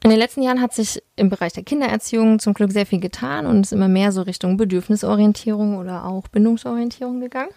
In 0.04 0.10
den 0.10 0.18
letzten 0.18 0.42
Jahren 0.42 0.60
hat 0.60 0.74
sich 0.74 1.00
im 1.14 1.28
Bereich 1.28 1.52
der 1.52 1.62
Kindererziehung 1.62 2.40
zum 2.40 2.54
Glück 2.54 2.72
sehr 2.72 2.86
viel 2.86 2.98
getan 2.98 3.46
und 3.46 3.60
ist 3.60 3.72
immer 3.72 3.86
mehr 3.86 4.10
so 4.10 4.22
Richtung 4.22 4.56
Bedürfnisorientierung 4.56 5.76
oder 5.76 6.04
auch 6.04 6.26
Bindungsorientierung 6.26 7.20
gegangen. 7.20 7.50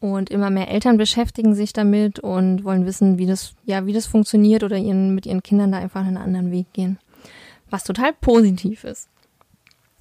Und 0.00 0.30
immer 0.30 0.48
mehr 0.48 0.68
Eltern 0.68 0.96
beschäftigen 0.96 1.54
sich 1.54 1.72
damit 1.72 2.20
und 2.20 2.64
wollen 2.64 2.86
wissen, 2.86 3.18
wie 3.18 3.26
das, 3.26 3.54
ja, 3.64 3.84
wie 3.84 3.92
das 3.92 4.06
funktioniert 4.06 4.62
oder 4.62 4.76
ihren, 4.78 5.14
mit 5.14 5.26
ihren 5.26 5.42
Kindern 5.42 5.72
da 5.72 5.78
einfach 5.78 6.06
einen 6.06 6.16
anderen 6.16 6.50
Weg 6.50 6.72
gehen. 6.72 6.98
Was 7.68 7.84
total 7.84 8.14
positiv 8.14 8.84
ist. 8.84 9.08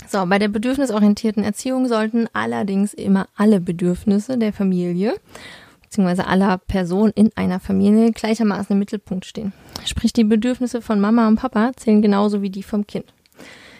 So, 0.09 0.25
bei 0.25 0.39
der 0.39 0.47
bedürfnisorientierten 0.47 1.43
Erziehung 1.43 1.87
sollten 1.87 2.27
allerdings 2.31 2.93
immer 2.93 3.27
alle 3.35 3.59
Bedürfnisse 3.59 4.37
der 4.37 4.53
Familie 4.53 5.15
bzw. 5.83 6.21
aller 6.21 6.57
Personen 6.59 7.11
in 7.13 7.31
einer 7.35 7.59
Familie 7.59 8.11
gleichermaßen 8.11 8.73
im 8.73 8.79
Mittelpunkt 8.79 9.25
stehen. 9.25 9.51
Sprich, 9.85 10.13
die 10.13 10.23
Bedürfnisse 10.23 10.81
von 10.81 11.01
Mama 11.01 11.27
und 11.27 11.35
Papa 11.35 11.71
zählen 11.75 12.01
genauso 12.01 12.41
wie 12.41 12.49
die 12.49 12.63
vom 12.63 12.87
Kind. 12.87 13.05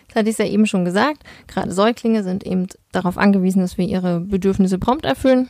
Das 0.07 0.17
hatte 0.17 0.29
ich 0.29 0.37
ja 0.37 0.45
eben 0.45 0.65
schon 0.65 0.83
gesagt. 0.83 1.23
Gerade 1.47 1.71
Säuglinge 1.71 2.23
sind 2.23 2.45
eben 2.45 2.67
darauf 2.91 3.17
angewiesen, 3.17 3.61
dass 3.61 3.77
wir 3.77 3.85
ihre 3.85 4.19
Bedürfnisse 4.19 4.79
prompt 4.79 5.05
erfüllen. 5.05 5.49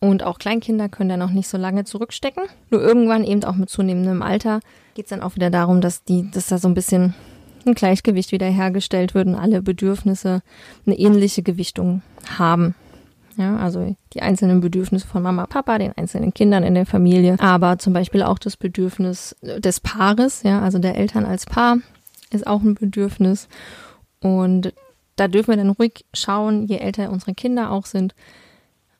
Und 0.00 0.22
auch 0.22 0.38
Kleinkinder 0.38 0.88
können 0.88 1.08
da 1.08 1.16
noch 1.16 1.30
nicht 1.30 1.48
so 1.48 1.56
lange 1.58 1.84
zurückstecken. 1.84 2.44
Nur 2.70 2.82
irgendwann 2.82 3.24
eben 3.24 3.42
auch 3.44 3.56
mit 3.56 3.68
zunehmendem 3.68 4.22
Alter 4.22 4.60
geht 4.94 5.06
es 5.06 5.10
dann 5.10 5.22
auch 5.22 5.34
wieder 5.34 5.50
darum, 5.50 5.80
dass 5.80 6.04
die, 6.04 6.30
dass 6.30 6.46
da 6.48 6.58
so 6.58 6.68
ein 6.68 6.74
bisschen 6.74 7.14
ein 7.66 7.74
Gleichgewicht 7.74 8.32
wiederhergestellt 8.32 9.14
wird 9.14 9.26
und 9.26 9.34
alle 9.34 9.62
Bedürfnisse 9.62 10.42
eine 10.86 10.98
ähnliche 10.98 11.42
Gewichtung 11.42 12.02
haben. 12.38 12.74
Ja, 13.36 13.56
also 13.56 13.94
die 14.14 14.22
einzelnen 14.22 14.60
Bedürfnisse 14.60 15.06
von 15.06 15.22
Mama, 15.22 15.46
Papa, 15.46 15.78
den 15.78 15.92
einzelnen 15.96 16.34
Kindern 16.34 16.64
in 16.64 16.74
der 16.74 16.86
Familie, 16.86 17.36
aber 17.38 17.78
zum 17.78 17.92
Beispiel 17.92 18.24
auch 18.24 18.38
das 18.38 18.56
Bedürfnis 18.56 19.36
des 19.42 19.78
Paares, 19.78 20.42
ja, 20.42 20.60
also 20.60 20.80
der 20.80 20.96
Eltern 20.96 21.24
als 21.24 21.46
Paar 21.46 21.78
ist 22.30 22.46
auch 22.48 22.62
ein 22.62 22.74
Bedürfnis. 22.74 23.48
Und 24.20 24.72
da 25.14 25.28
dürfen 25.28 25.50
wir 25.50 25.56
dann 25.56 25.70
ruhig 25.70 26.04
schauen, 26.12 26.66
je 26.66 26.78
älter 26.78 27.10
unsere 27.10 27.34
Kinder 27.34 27.70
auch 27.70 27.86
sind, 27.86 28.14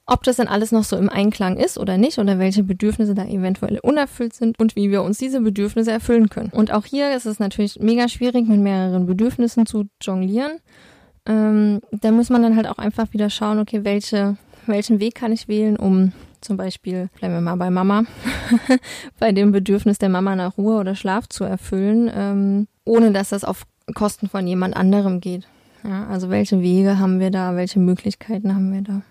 ob 0.09 0.23
das 0.25 0.37
dann 0.37 0.49
alles 0.49 0.73
noch 0.73 0.85
so 0.85 0.97
im 0.97 1.11
Einklang 1.11 1.59
ist 1.59 1.79
oder 1.79 1.99
nicht 1.99 2.19
oder 2.19 2.39
welche 2.39 2.65
Bedürfnisse 2.65 3.15
da 3.15 3.27
eventuell 3.27 3.79
unerfüllt 3.83 4.33
sind 4.33 4.59
und 4.59 4.75
wie 4.75 4.91
wir 4.91 5.03
uns 5.03 5.19
diese 5.19 5.41
Bedürfnisse 5.41 5.93
erfüllen 5.93 6.31
können. 6.31 6.49
Und 6.51 6.73
auch 6.73 6.87
hier 6.87 7.15
ist 7.15 7.27
es 7.27 7.39
natürlich 7.39 7.79
mega 7.79 8.09
schwierig, 8.09 8.49
mit 8.49 8.59
mehreren 8.59 9.05
Bedürfnissen 9.05 9.67
zu 9.67 9.85
jonglieren. 10.01 10.61
Ähm, 11.27 11.83
da 11.93 12.11
muss 12.11 12.31
man 12.31 12.43
dann 12.43 12.57
halt 12.57 12.69
auch 12.69 12.79
einfach 12.79 13.13
wieder 13.13 13.29
schauen, 13.29 13.59
okay, 13.59 13.85
welche, 13.85 14.39
welchen 14.67 14.99
Weg 14.99 15.15
kann 15.15 15.31
ich 15.31 15.47
wählen, 15.47 15.77
um 15.77 16.13
zum 16.41 16.57
Beispiel, 16.57 17.11
bleiben 17.19 17.35
wir 17.35 17.43
mal 17.43 17.57
bei 17.57 17.69
Mama, 17.69 18.05
bei 19.19 19.33
dem 19.33 19.53
Bedürfnis 19.53 19.99
der 19.99 20.09
Mama 20.09 20.35
nach 20.37 20.57
Ruhe 20.57 20.77
oder 20.79 20.95
Schlaf 20.95 21.29
zu 21.29 21.45
erfüllen, 21.45 22.11
ähm, 22.15 22.67
ohne 22.87 23.13
dass 23.13 23.29
das 23.29 23.45
auf 23.45 23.65
Kosten 23.95 24.29
von 24.29 24.47
jemand 24.47 24.75
anderem 24.75 25.21
geht. 25.21 25.47
Ja, 25.85 26.07
also 26.07 26.31
welche 26.31 26.63
Wege 26.63 26.99
haben 26.99 27.21
wir 27.21 27.31
da, 27.31 27.57
welche 27.57 27.79
Möglichkeiten 27.79 28.55
haben 28.55 28.73
wir 28.73 28.81
da? 28.83 29.03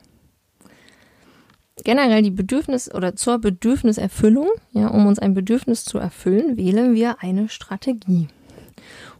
Generell 1.84 2.22
die 2.22 2.31
Bedürfnis 2.31 2.93
oder 2.93 3.15
zur 3.15 3.39
Bedürfniserfüllung, 3.39 4.50
ja, 4.72 4.88
um 4.88 5.05
uns 5.05 5.19
ein 5.19 5.34
Bedürfnis 5.34 5.86
zu 5.86 5.98
erfüllen, 5.98 6.57
wählen 6.57 6.93
wir 6.93 7.17
eine 7.22 7.50
Strategie. 7.50 8.27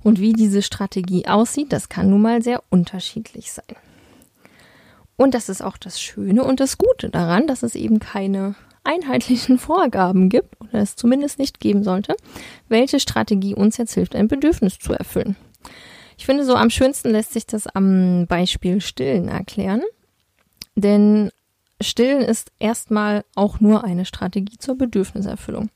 Und 0.04 0.20
wie 0.20 0.34
diese 0.34 0.62
Strategie 0.62 1.28
aussieht, 1.28 1.74
das 1.74 1.90
kann 1.90 2.10
nun 2.10 2.22
mal 2.22 2.42
sehr 2.42 2.64
unterschiedlich 2.70 3.52
sein. 3.52 3.76
Und 5.16 5.34
das 5.34 5.50
ist 5.50 5.64
auch 5.64 5.78
das 5.78 6.00
Schöne 6.00 6.44
und 6.44 6.60
das 6.60 6.78
Gute 6.78 7.10
daran, 7.10 7.48
dass 7.48 7.64
es 7.64 7.76
eben 7.76 8.00
keine 8.00 8.56
einheitlichen 8.84 9.58
Vorgaben 9.60 10.30
gibt 10.30 10.60
oder 10.62 10.76
es 10.82 10.96
zumindest 10.96 11.40
nicht 11.40 11.60
geben 11.60 11.84
sollte, 11.84 12.16
welche 12.70 13.00
Strategie 13.00 13.56
uns 13.56 13.78
jetzt 13.78 13.94
hilft, 13.94 14.16
ein 14.16 14.28
Bedürfnis 14.28 14.80
zu 14.80 14.94
erfüllen. 14.94 15.36
Ich 16.18 16.26
finde, 16.26 16.46
so 16.46 16.56
am 16.56 16.70
schönsten 16.70 17.12
lässt 17.12 17.34
sich 17.34 17.46
das 17.46 17.68
am 17.68 18.26
Beispiel 18.28 18.82
Stillen 18.82 19.28
erklären. 19.28 19.84
Denn 20.76 21.32
Stillen 21.82 22.22
ist 22.22 22.52
erstmal 22.60 23.24
auch 23.36 23.60
nur 23.60 23.84
eine 23.84 24.06
Strategie 24.06 24.58
zur 24.58 24.78
Bedürfniserfüllung. 24.78 25.70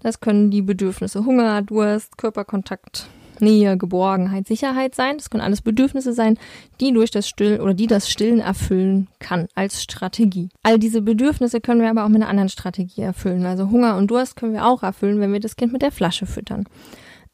Das 0.00 0.20
können 0.20 0.50
die 0.50 0.62
Bedürfnisse 0.62 1.24
Hunger, 1.24 1.62
Durst, 1.62 2.16
Körperkontakt, 2.16 3.08
Nähe, 3.40 3.76
Geborgenheit, 3.76 4.46
Sicherheit 4.46 4.94
sein. 4.94 5.18
Das 5.18 5.30
können 5.30 5.42
alles 5.42 5.62
Bedürfnisse 5.62 6.12
sein, 6.12 6.38
die 6.80 6.92
durch 6.92 7.10
das 7.10 7.28
Stillen 7.28 7.60
oder 7.60 7.74
die 7.74 7.86
das 7.86 8.08
Stillen 8.10 8.40
erfüllen 8.40 9.08
kann 9.18 9.48
als 9.54 9.82
Strategie. 9.82 10.48
All 10.62 10.78
diese 10.78 11.02
Bedürfnisse 11.02 11.60
können 11.60 11.80
wir 11.80 11.90
aber 11.90 12.04
auch 12.04 12.08
mit 12.08 12.22
einer 12.22 12.30
anderen 12.30 12.48
Strategie 12.48 13.02
erfüllen. 13.02 13.44
Also 13.44 13.70
Hunger 13.70 13.96
und 13.96 14.10
Durst 14.10 14.36
können 14.36 14.52
wir 14.52 14.66
auch 14.66 14.82
erfüllen, 14.82 15.20
wenn 15.20 15.32
wir 15.32 15.40
das 15.40 15.56
Kind 15.56 15.72
mit 15.72 15.82
der 15.82 15.92
Flasche 15.92 16.26
füttern. 16.26 16.66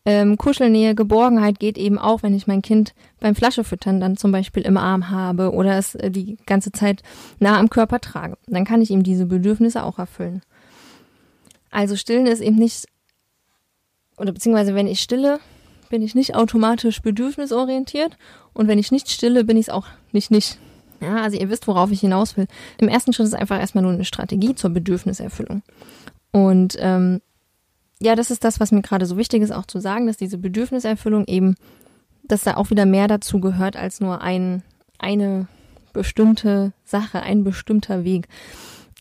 Ähm, 0.08 0.36
Kuschelnähe, 0.36 0.94
Geborgenheit 0.94 1.58
geht 1.58 1.76
eben 1.76 1.98
auch, 1.98 2.22
wenn 2.22 2.32
ich 2.32 2.46
mein 2.46 2.62
Kind 2.62 2.94
beim 3.18 3.34
Flaschefüttern 3.34 3.98
dann 3.98 4.16
zum 4.16 4.30
Beispiel 4.30 4.62
im 4.62 4.76
Arm 4.76 5.10
habe 5.10 5.52
oder 5.52 5.76
es 5.76 5.96
äh, 5.96 6.12
die 6.12 6.36
ganze 6.46 6.70
Zeit 6.70 7.02
nah 7.40 7.58
am 7.58 7.70
Körper 7.70 8.00
trage. 8.00 8.38
Dann 8.46 8.64
kann 8.64 8.80
ich 8.80 8.92
ihm 8.92 9.02
diese 9.02 9.26
Bedürfnisse 9.26 9.82
auch 9.82 9.98
erfüllen. 9.98 10.42
Also 11.72 11.96
stillen 11.96 12.28
ist 12.28 12.40
eben 12.40 12.54
nicht, 12.54 12.86
oder 14.16 14.30
beziehungsweise 14.30 14.76
wenn 14.76 14.86
ich 14.86 15.00
stille, 15.00 15.40
bin 15.90 16.02
ich 16.02 16.14
nicht 16.14 16.36
automatisch 16.36 17.02
bedürfnisorientiert 17.02 18.16
und 18.52 18.68
wenn 18.68 18.78
ich 18.78 18.92
nicht 18.92 19.10
stille, 19.10 19.42
bin 19.42 19.56
ich 19.56 19.66
es 19.66 19.70
auch 19.70 19.86
nicht 20.12 20.30
nicht. 20.30 20.58
Ja, 21.00 21.16
also 21.16 21.36
ihr 21.36 21.50
wisst, 21.50 21.66
worauf 21.66 21.90
ich 21.90 22.00
hinaus 22.00 22.36
will. 22.36 22.46
Im 22.78 22.88
ersten 22.88 23.12
Schritt 23.12 23.26
ist 23.26 23.34
einfach 23.34 23.58
erstmal 23.58 23.82
nur 23.82 23.92
eine 23.92 24.04
Strategie 24.04 24.54
zur 24.54 24.70
Bedürfniserfüllung. 24.70 25.62
Und 26.30 26.76
ähm, 26.78 27.20
ja, 28.00 28.14
das 28.14 28.30
ist 28.30 28.44
das, 28.44 28.60
was 28.60 28.72
mir 28.72 28.82
gerade 28.82 29.06
so 29.06 29.16
wichtig 29.16 29.42
ist, 29.42 29.52
auch 29.52 29.66
zu 29.66 29.80
sagen, 29.80 30.06
dass 30.06 30.16
diese 30.16 30.38
Bedürfniserfüllung 30.38 31.24
eben, 31.26 31.56
dass 32.24 32.42
da 32.42 32.56
auch 32.56 32.70
wieder 32.70 32.86
mehr 32.86 33.08
dazu 33.08 33.40
gehört 33.40 33.76
als 33.76 34.00
nur 34.00 34.20
ein, 34.20 34.62
eine 34.98 35.48
bestimmte 35.92 36.72
Sache, 36.84 37.22
ein 37.22 37.42
bestimmter 37.42 38.04
Weg, 38.04 38.28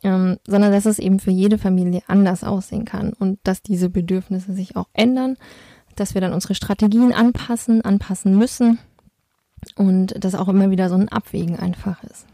ähm, 0.03 0.37
sondern 0.47 0.71
dass 0.71 0.85
es 0.85 0.99
eben 0.99 1.19
für 1.19 1.31
jede 1.31 1.57
Familie 1.57 2.01
anders 2.07 2.43
aussehen 2.43 2.85
kann 2.85 3.11
und 3.13 3.39
dass 3.43 3.61
diese 3.61 3.89
Bedürfnisse 3.89 4.53
sich 4.53 4.75
auch 4.77 4.87
ändern, 4.93 5.37
dass 5.95 6.13
wir 6.13 6.21
dann 6.21 6.33
unsere 6.33 6.55
Strategien 6.55 7.13
anpassen, 7.13 7.81
anpassen 7.83 8.37
müssen 8.37 8.79
und 9.75 10.23
dass 10.23 10.35
auch 10.35 10.47
immer 10.47 10.69
wieder 10.71 10.89
so 10.89 10.95
ein 10.95 11.09
Abwägen 11.09 11.57
einfach 11.57 12.03
ist. 12.03 12.25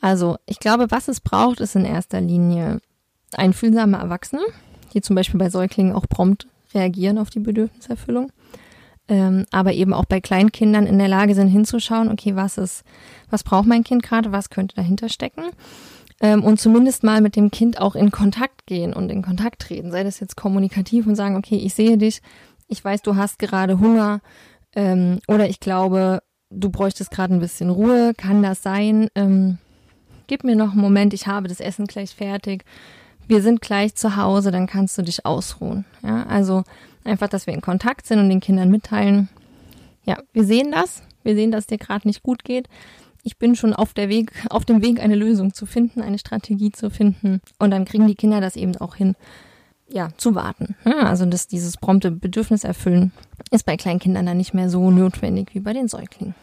Also, 0.00 0.36
ich 0.46 0.60
glaube, 0.60 0.90
was 0.90 1.08
es 1.08 1.20
braucht, 1.20 1.60
ist 1.60 1.74
in 1.74 1.84
erster 1.84 2.20
Linie 2.20 2.80
einfühlsame 3.34 3.96
Erwachsene, 3.96 4.42
die 4.96 5.02
zum 5.02 5.14
Beispiel 5.14 5.38
bei 5.38 5.50
Säuglingen 5.50 5.94
auch 5.94 6.08
prompt 6.08 6.48
reagieren 6.74 7.18
auf 7.18 7.30
die 7.30 7.38
Bedürfniserfüllung. 7.38 8.32
Ähm, 9.08 9.44
aber 9.52 9.72
eben 9.74 9.92
auch 9.92 10.06
bei 10.06 10.20
Kleinkindern 10.20 10.86
in 10.86 10.98
der 10.98 11.06
Lage 11.06 11.34
sind 11.36 11.48
hinzuschauen, 11.48 12.10
okay, 12.10 12.34
was 12.34 12.58
ist, 12.58 12.82
was 13.30 13.44
braucht 13.44 13.68
mein 13.68 13.84
Kind 13.84 14.02
gerade, 14.02 14.32
was 14.32 14.50
könnte 14.50 14.74
dahinter 14.74 15.08
stecken? 15.08 15.44
Ähm, 16.20 16.42
und 16.42 16.58
zumindest 16.58 17.04
mal 17.04 17.20
mit 17.20 17.36
dem 17.36 17.50
Kind 17.50 17.80
auch 17.80 17.94
in 17.94 18.10
Kontakt 18.10 18.66
gehen 18.66 18.94
und 18.94 19.10
in 19.10 19.22
Kontakt 19.22 19.62
treten, 19.62 19.92
sei 19.92 20.02
das 20.02 20.18
jetzt 20.18 20.36
kommunikativ 20.36 21.06
und 21.06 21.14
sagen, 21.14 21.36
okay, 21.36 21.56
ich 21.56 21.74
sehe 21.74 21.98
dich, 21.98 22.20
ich 22.66 22.84
weiß, 22.84 23.02
du 23.02 23.14
hast 23.14 23.38
gerade 23.38 23.78
Hunger 23.78 24.20
ähm, 24.74 25.20
oder 25.28 25.48
ich 25.48 25.60
glaube, 25.60 26.20
du 26.50 26.70
bräuchtest 26.70 27.10
gerade 27.10 27.34
ein 27.34 27.40
bisschen 27.40 27.70
Ruhe, 27.70 28.12
kann 28.16 28.42
das 28.42 28.62
sein? 28.62 29.08
Ähm, 29.14 29.58
gib 30.26 30.42
mir 30.42 30.56
noch 30.56 30.72
einen 30.72 30.80
Moment, 30.80 31.14
ich 31.14 31.28
habe 31.28 31.46
das 31.46 31.60
Essen 31.60 31.86
gleich 31.86 32.12
fertig 32.14 32.64
wir 33.28 33.42
sind 33.42 33.60
gleich 33.60 33.94
zu 33.94 34.16
Hause, 34.16 34.50
dann 34.50 34.66
kannst 34.66 34.96
du 34.98 35.02
dich 35.02 35.26
ausruhen. 35.26 35.84
Ja, 36.02 36.24
also 36.24 36.64
einfach, 37.04 37.28
dass 37.28 37.46
wir 37.46 37.54
in 37.54 37.60
Kontakt 37.60 38.06
sind 38.06 38.18
und 38.18 38.28
den 38.28 38.40
Kindern 38.40 38.70
mitteilen, 38.70 39.28
ja, 40.04 40.18
wir 40.32 40.44
sehen 40.44 40.70
das, 40.70 41.02
wir 41.24 41.34
sehen, 41.34 41.50
dass 41.50 41.66
dir 41.66 41.78
gerade 41.78 42.06
nicht 42.06 42.22
gut 42.22 42.44
geht. 42.44 42.68
Ich 43.24 43.38
bin 43.38 43.56
schon 43.56 43.74
auf 43.74 43.92
der 43.92 44.08
Weg, 44.08 44.30
auf 44.50 44.64
dem 44.64 44.82
Weg, 44.82 45.00
eine 45.00 45.16
Lösung 45.16 45.52
zu 45.52 45.66
finden, 45.66 46.00
eine 46.00 46.18
Strategie 46.18 46.70
zu 46.70 46.90
finden. 46.90 47.40
Und 47.58 47.72
dann 47.72 47.84
kriegen 47.84 48.06
die 48.06 48.14
Kinder 48.14 48.40
das 48.40 48.54
eben 48.54 48.76
auch 48.76 48.94
hin, 48.94 49.16
ja, 49.88 50.10
zu 50.16 50.36
warten. 50.36 50.76
Ja, 50.84 51.02
also 51.02 51.26
dass 51.26 51.48
dieses 51.48 51.76
prompte 51.76 52.12
Bedürfnis 52.12 52.62
erfüllen 52.62 53.12
ist 53.50 53.66
bei 53.66 53.76
Kleinkindern 53.76 54.26
dann 54.26 54.36
nicht 54.36 54.54
mehr 54.54 54.70
so 54.70 54.90
notwendig 54.90 55.54
wie 55.54 55.60
bei 55.60 55.72
den 55.72 55.88
Säuglingen. 55.88 56.34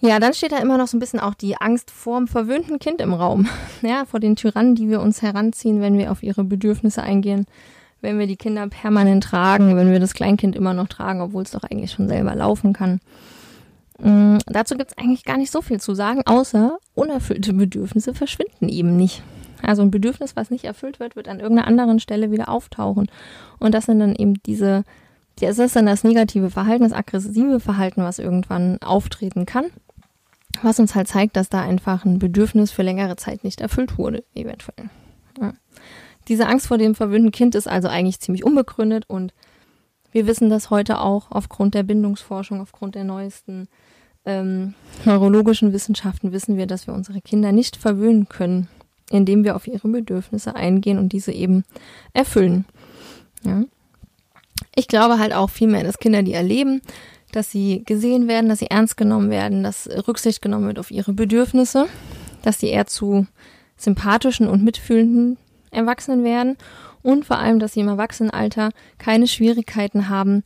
Ja, 0.00 0.18
dann 0.20 0.34
steht 0.34 0.52
da 0.52 0.58
immer 0.58 0.76
noch 0.76 0.88
so 0.88 0.96
ein 0.96 1.00
bisschen 1.00 1.20
auch 1.20 1.34
die 1.34 1.56
Angst 1.56 1.90
vorm 1.90 2.28
verwöhnten 2.28 2.78
Kind 2.78 3.00
im 3.00 3.14
Raum. 3.14 3.48
Ja, 3.82 4.04
vor 4.04 4.20
den 4.20 4.36
Tyrannen, 4.36 4.74
die 4.74 4.88
wir 4.88 5.00
uns 5.00 5.22
heranziehen, 5.22 5.80
wenn 5.80 5.98
wir 5.98 6.10
auf 6.10 6.22
ihre 6.22 6.44
Bedürfnisse 6.44 7.02
eingehen, 7.02 7.46
wenn 8.00 8.18
wir 8.18 8.26
die 8.26 8.36
Kinder 8.36 8.66
permanent 8.68 9.22
tragen, 9.22 9.76
wenn 9.76 9.92
wir 9.92 10.00
das 10.00 10.14
Kleinkind 10.14 10.56
immer 10.56 10.74
noch 10.74 10.88
tragen, 10.88 11.20
obwohl 11.20 11.42
es 11.42 11.52
doch 11.52 11.62
eigentlich 11.62 11.92
schon 11.92 12.08
selber 12.08 12.34
laufen 12.34 12.72
kann. 12.72 13.00
Mhm, 13.98 14.38
dazu 14.46 14.76
gibt 14.76 14.92
es 14.92 14.98
eigentlich 14.98 15.24
gar 15.24 15.36
nicht 15.36 15.52
so 15.52 15.62
viel 15.62 15.80
zu 15.80 15.94
sagen, 15.94 16.22
außer 16.26 16.78
unerfüllte 16.94 17.52
Bedürfnisse 17.52 18.12
verschwinden 18.14 18.68
eben 18.68 18.96
nicht. 18.96 19.22
Also 19.62 19.82
ein 19.82 19.90
Bedürfnis, 19.90 20.36
was 20.36 20.50
nicht 20.50 20.64
erfüllt 20.64 21.00
wird, 21.00 21.16
wird 21.16 21.28
an 21.28 21.40
irgendeiner 21.40 21.68
anderen 21.68 22.00
Stelle 22.00 22.30
wieder 22.30 22.48
auftauchen. 22.48 23.10
Und 23.58 23.72
das 23.72 23.86
sind 23.86 24.00
dann 24.00 24.14
eben 24.14 24.34
diese, 24.44 24.84
das 25.40 25.58
ist 25.58 25.76
dann 25.76 25.86
das 25.86 26.04
negative 26.04 26.50
Verhalten, 26.50 26.84
das 26.84 26.92
aggressive 26.92 27.60
Verhalten, 27.60 28.02
was 28.02 28.18
irgendwann 28.18 28.80
auftreten 28.82 29.46
kann 29.46 29.66
was 30.62 30.78
uns 30.78 30.94
halt 30.94 31.08
zeigt, 31.08 31.36
dass 31.36 31.48
da 31.48 31.62
einfach 31.62 32.04
ein 32.04 32.18
Bedürfnis 32.18 32.70
für 32.70 32.82
längere 32.82 33.16
Zeit 33.16 33.44
nicht 33.44 33.60
erfüllt 33.60 33.98
wurde, 33.98 34.24
eventuell. 34.34 34.90
Ja. 35.40 35.52
Diese 36.28 36.46
Angst 36.46 36.66
vor 36.66 36.78
dem 36.78 36.94
verwöhnten 36.94 37.30
Kind 37.30 37.54
ist 37.54 37.68
also 37.68 37.88
eigentlich 37.88 38.20
ziemlich 38.20 38.44
unbegründet 38.44 39.04
und 39.08 39.32
wir 40.12 40.26
wissen 40.26 40.48
das 40.48 40.70
heute 40.70 41.00
auch 41.00 41.30
aufgrund 41.30 41.74
der 41.74 41.82
Bindungsforschung, 41.82 42.60
aufgrund 42.60 42.94
der 42.94 43.04
neuesten 43.04 43.68
ähm, 44.24 44.74
neurologischen 45.04 45.72
Wissenschaften 45.72 46.32
wissen 46.32 46.56
wir, 46.56 46.66
dass 46.66 46.86
wir 46.86 46.94
unsere 46.94 47.20
Kinder 47.20 47.52
nicht 47.52 47.76
verwöhnen 47.76 48.28
können, 48.28 48.68
indem 49.10 49.44
wir 49.44 49.54
auf 49.54 49.68
ihre 49.68 49.86
Bedürfnisse 49.88 50.56
eingehen 50.56 50.98
und 50.98 51.12
diese 51.12 51.32
eben 51.32 51.64
erfüllen. 52.12 52.64
Ja. 53.44 53.62
Ich 54.74 54.88
glaube 54.88 55.18
halt 55.18 55.32
auch 55.32 55.50
vielmehr, 55.50 55.84
dass 55.84 55.98
Kinder, 55.98 56.22
die 56.22 56.32
erleben, 56.32 56.82
dass 57.36 57.50
sie 57.50 57.82
gesehen 57.84 58.28
werden, 58.28 58.48
dass 58.48 58.60
sie 58.60 58.70
ernst 58.70 58.96
genommen 58.96 59.28
werden, 59.30 59.62
dass 59.62 59.88
Rücksicht 60.08 60.40
genommen 60.40 60.66
wird 60.66 60.78
auf 60.78 60.90
ihre 60.90 61.12
Bedürfnisse, 61.12 61.86
dass 62.42 62.58
sie 62.58 62.68
eher 62.68 62.86
zu 62.86 63.26
sympathischen 63.76 64.48
und 64.48 64.64
mitfühlenden 64.64 65.36
Erwachsenen 65.70 66.24
werden 66.24 66.56
und 67.02 67.26
vor 67.26 67.38
allem, 67.38 67.58
dass 67.58 67.74
sie 67.74 67.80
im 67.80 67.88
Erwachsenenalter 67.88 68.70
keine 68.96 69.26
Schwierigkeiten 69.26 70.08
haben, 70.08 70.44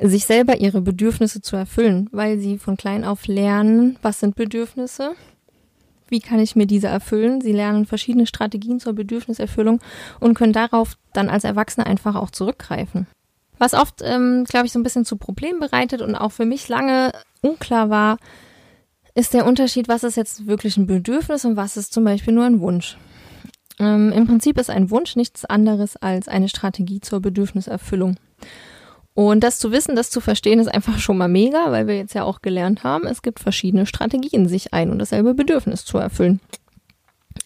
sich 0.00 0.26
selber 0.26 0.58
ihre 0.58 0.80
Bedürfnisse 0.80 1.40
zu 1.40 1.54
erfüllen, 1.54 2.08
weil 2.10 2.38
sie 2.38 2.58
von 2.58 2.76
klein 2.76 3.04
auf 3.04 3.28
lernen, 3.28 3.96
was 4.02 4.18
sind 4.18 4.34
Bedürfnisse, 4.34 5.12
wie 6.08 6.20
kann 6.20 6.40
ich 6.40 6.56
mir 6.56 6.66
diese 6.66 6.88
erfüllen. 6.88 7.40
Sie 7.40 7.52
lernen 7.52 7.86
verschiedene 7.86 8.26
Strategien 8.26 8.80
zur 8.80 8.94
Bedürfniserfüllung 8.94 9.80
und 10.18 10.34
können 10.34 10.52
darauf 10.52 10.96
dann 11.12 11.28
als 11.28 11.44
Erwachsene 11.44 11.86
einfach 11.86 12.16
auch 12.16 12.30
zurückgreifen. 12.30 13.06
Was 13.58 13.74
oft, 13.74 14.02
ähm, 14.02 14.44
glaube 14.44 14.66
ich, 14.66 14.72
so 14.72 14.78
ein 14.78 14.82
bisschen 14.82 15.04
zu 15.04 15.16
Problemen 15.16 15.60
bereitet 15.60 16.02
und 16.02 16.14
auch 16.14 16.32
für 16.32 16.44
mich 16.44 16.68
lange 16.68 17.12
unklar 17.40 17.90
war, 17.90 18.18
ist 19.14 19.32
der 19.32 19.46
Unterschied, 19.46 19.88
was 19.88 20.04
ist 20.04 20.16
jetzt 20.16 20.46
wirklich 20.46 20.76
ein 20.76 20.86
Bedürfnis 20.86 21.44
und 21.44 21.56
was 21.56 21.76
ist 21.76 21.92
zum 21.92 22.04
Beispiel 22.04 22.34
nur 22.34 22.44
ein 22.44 22.60
Wunsch. 22.60 22.98
Ähm, 23.78 24.12
Im 24.12 24.26
Prinzip 24.26 24.58
ist 24.58 24.70
ein 24.70 24.90
Wunsch 24.90 25.16
nichts 25.16 25.44
anderes 25.44 25.96
als 25.96 26.28
eine 26.28 26.48
Strategie 26.48 27.00
zur 27.00 27.20
Bedürfniserfüllung. 27.20 28.16
Und 29.14 29.42
das 29.42 29.58
zu 29.58 29.72
wissen, 29.72 29.96
das 29.96 30.10
zu 30.10 30.20
verstehen, 30.20 30.60
ist 30.60 30.68
einfach 30.68 30.98
schon 30.98 31.16
mal 31.16 31.28
mega, 31.28 31.72
weil 31.72 31.86
wir 31.86 31.96
jetzt 31.96 32.14
ja 32.14 32.24
auch 32.24 32.42
gelernt 32.42 32.84
haben, 32.84 33.06
es 33.06 33.22
gibt 33.22 33.40
verschiedene 33.40 33.86
Strategien, 33.86 34.46
sich 34.46 34.74
ein 34.74 34.90
und 34.90 34.98
dasselbe 34.98 35.32
Bedürfnis 35.32 35.86
zu 35.86 35.96
erfüllen. 35.96 36.40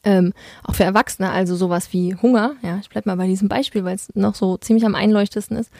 Ähm, 0.02 0.32
auch 0.64 0.74
für 0.74 0.84
Erwachsene, 0.84 1.30
also 1.30 1.56
sowas 1.56 1.92
wie 1.92 2.14
Hunger, 2.14 2.54
ja, 2.62 2.78
ich 2.80 2.88
bleib 2.88 3.04
mal 3.04 3.16
bei 3.16 3.26
diesem 3.26 3.48
Beispiel, 3.48 3.84
weil 3.84 3.96
es 3.96 4.08
noch 4.14 4.34
so 4.34 4.56
ziemlich 4.56 4.86
am 4.86 4.94
einleuchtesten 4.94 5.58
ist. 5.58 5.70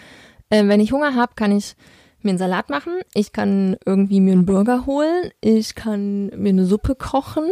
Ähm, 0.51 0.69
wenn 0.69 0.81
ich 0.81 0.93
Hunger 0.93 1.15
habe, 1.15 1.33
kann 1.37 1.53
ich 1.53 1.75
mir 2.23 2.31
einen 2.31 2.39
Salat 2.39 2.69
machen, 2.69 2.93
ich 3.15 3.33
kann 3.33 3.77
irgendwie 3.87 4.21
mir 4.21 4.33
einen 4.33 4.45
Burger 4.45 4.85
holen, 4.85 5.31
ich 5.41 5.75
kann 5.75 6.27
mir 6.37 6.51
eine 6.51 6.67
Suppe 6.67 6.95
kochen, 6.95 7.45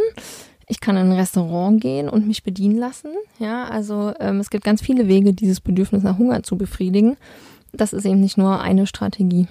ich 0.67 0.81
kann 0.81 0.97
in 0.97 1.11
ein 1.11 1.19
Restaurant 1.19 1.81
gehen 1.81 2.09
und 2.11 2.27
mich 2.27 2.43
bedienen 2.43 2.77
lassen. 2.77 3.13
Ja, 3.39 3.65
also 3.65 4.13
ähm, 4.21 4.41
es 4.41 4.51
gibt 4.51 4.65
ganz 4.65 4.83
viele 4.83 5.09
Wege, 5.09 5.33
dieses 5.33 5.61
Bedürfnis 5.61 6.03
nach 6.03 6.19
Hunger 6.19 6.43
zu 6.43 6.59
befriedigen. 6.59 7.17
Das 7.73 7.95
ist 7.95 8.05
eben 8.05 8.21
nicht 8.21 8.37
nur 8.37 8.61
eine 8.61 8.87
Strategie. 8.87 9.49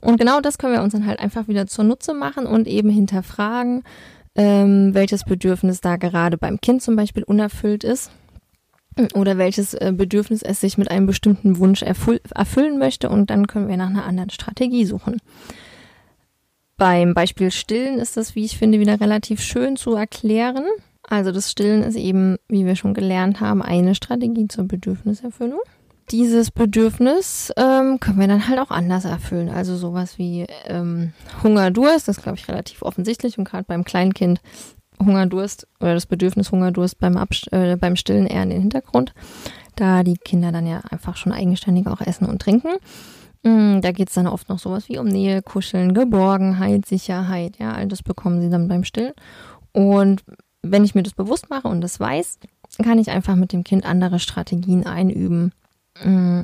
Und 0.00 0.18
genau 0.18 0.40
das 0.40 0.58
können 0.58 0.74
wir 0.74 0.82
uns 0.82 0.92
dann 0.92 1.06
halt 1.06 1.18
einfach 1.18 1.48
wieder 1.48 1.66
zunutze 1.66 2.14
machen 2.14 2.46
und 2.46 2.68
eben 2.68 2.88
hinterfragen, 2.88 3.82
ähm, 4.38 4.94
welches 4.94 5.24
Bedürfnis 5.24 5.80
da 5.80 5.96
gerade 5.96 6.38
beim 6.38 6.60
Kind 6.60 6.80
zum 6.80 6.94
Beispiel 6.94 7.24
unerfüllt 7.24 7.82
ist 7.82 8.12
oder 9.14 9.36
welches 9.36 9.74
äh, 9.74 9.92
Bedürfnis 9.94 10.42
es 10.42 10.60
sich 10.60 10.78
mit 10.78 10.90
einem 10.90 11.06
bestimmten 11.06 11.58
Wunsch 11.58 11.82
erfüllen 11.82 12.78
möchte 12.78 13.10
und 13.10 13.30
dann 13.30 13.48
können 13.48 13.68
wir 13.68 13.76
nach 13.76 13.90
einer 13.90 14.06
anderen 14.06 14.30
Strategie 14.30 14.84
suchen. 14.84 15.16
Beim 16.76 17.14
Beispiel 17.14 17.50
Stillen 17.50 17.98
ist 17.98 18.16
das, 18.16 18.36
wie 18.36 18.44
ich 18.44 18.56
finde, 18.56 18.78
wieder 18.78 19.00
relativ 19.00 19.40
schön 19.40 19.76
zu 19.76 19.94
erklären. 19.94 20.64
Also 21.02 21.32
das 21.32 21.50
Stillen 21.50 21.82
ist 21.82 21.96
eben, 21.96 22.36
wie 22.48 22.64
wir 22.64 22.76
schon 22.76 22.94
gelernt 22.94 23.40
haben, 23.40 23.60
eine 23.60 23.96
Strategie 23.96 24.46
zur 24.46 24.64
Bedürfniserfüllung 24.64 25.60
dieses 26.10 26.50
Bedürfnis 26.50 27.52
ähm, 27.56 28.00
können 28.00 28.20
wir 28.20 28.28
dann 28.28 28.48
halt 28.48 28.58
auch 28.58 28.70
anders 28.70 29.04
erfüllen. 29.04 29.48
Also 29.48 29.76
sowas 29.76 30.18
wie 30.18 30.46
ähm, 30.66 31.12
Hunger, 31.42 31.70
Durst, 31.70 32.08
das 32.08 32.22
glaube 32.22 32.38
ich 32.38 32.48
relativ 32.48 32.82
offensichtlich 32.82 33.38
und 33.38 33.44
gerade 33.44 33.64
beim 33.64 33.84
Kleinkind 33.84 34.40
Hungerdurst 35.04 35.68
oder 35.80 35.94
das 35.94 36.06
Bedürfnis 36.06 36.50
Hungerdurst 36.50 36.98
beim, 36.98 37.16
Abst 37.16 37.52
äh, 37.52 37.76
beim 37.76 37.96
Stillen 37.96 38.26
eher 38.26 38.42
in 38.42 38.50
den 38.50 38.60
Hintergrund, 38.60 39.14
da 39.76 40.02
die 40.02 40.16
Kinder 40.16 40.52
dann 40.52 40.66
ja 40.66 40.80
einfach 40.90 41.16
schon 41.16 41.32
eigenständig 41.32 41.86
auch 41.86 42.00
essen 42.00 42.26
und 42.26 42.42
trinken. 42.42 42.76
Mm, 43.42 43.80
da 43.80 43.92
geht 43.92 44.08
es 44.08 44.14
dann 44.14 44.26
oft 44.26 44.48
noch 44.48 44.58
sowas 44.58 44.88
wie 44.88 44.98
um 44.98 45.06
Nähe, 45.06 45.42
Kuscheln, 45.42 45.94
Geborgenheit, 45.94 46.86
Sicherheit. 46.86 47.58
Ja, 47.58 47.72
all 47.72 47.86
das 47.86 48.02
bekommen 48.02 48.40
sie 48.40 48.50
dann 48.50 48.68
beim 48.68 48.84
Stillen. 48.84 49.12
Und 49.72 50.24
wenn 50.62 50.84
ich 50.84 50.94
mir 50.94 51.02
das 51.02 51.14
bewusst 51.14 51.50
mache 51.50 51.68
und 51.68 51.80
das 51.80 52.00
weiß, 52.00 52.38
kann 52.82 52.98
ich 52.98 53.10
einfach 53.10 53.36
mit 53.36 53.52
dem 53.52 53.64
Kind 53.64 53.84
andere 53.86 54.18
Strategien 54.18 54.86
einüben. 54.86 55.52
Mm, 56.04 56.42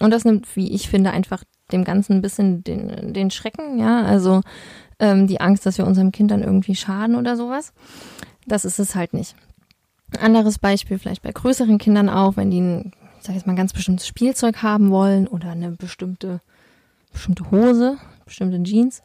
und 0.00 0.10
das 0.10 0.24
nimmt, 0.24 0.56
wie 0.56 0.72
ich 0.72 0.88
finde, 0.88 1.10
einfach 1.10 1.44
dem 1.72 1.84
Ganzen 1.84 2.14
ein 2.14 2.22
bisschen 2.22 2.64
den, 2.64 3.12
den 3.12 3.30
Schrecken, 3.30 3.78
ja, 3.78 4.02
also 4.02 4.42
ähm, 4.98 5.26
die 5.26 5.40
Angst, 5.40 5.66
dass 5.66 5.78
wir 5.78 5.86
unserem 5.86 6.12
Kind 6.12 6.30
dann 6.30 6.42
irgendwie 6.42 6.74
schaden 6.74 7.16
oder 7.16 7.36
sowas. 7.36 7.72
Das 8.46 8.64
ist 8.64 8.78
es 8.78 8.94
halt 8.94 9.14
nicht. 9.14 9.34
Anderes 10.20 10.58
Beispiel 10.58 10.98
vielleicht 10.98 11.22
bei 11.22 11.32
größeren 11.32 11.78
Kindern 11.78 12.08
auch, 12.08 12.36
wenn 12.36 12.50
die 12.50 12.60
ein, 12.60 12.92
ich 13.18 13.26
sag 13.26 13.34
jetzt 13.34 13.46
mal, 13.46 13.54
ein 13.54 13.56
ganz 13.56 13.72
bestimmtes 13.72 14.06
Spielzeug 14.06 14.62
haben 14.62 14.90
wollen 14.90 15.26
oder 15.26 15.50
eine 15.50 15.72
bestimmte, 15.72 16.40
bestimmte 17.12 17.50
Hose, 17.50 17.96
bestimmte 18.24 18.62
Jeans 18.62 19.02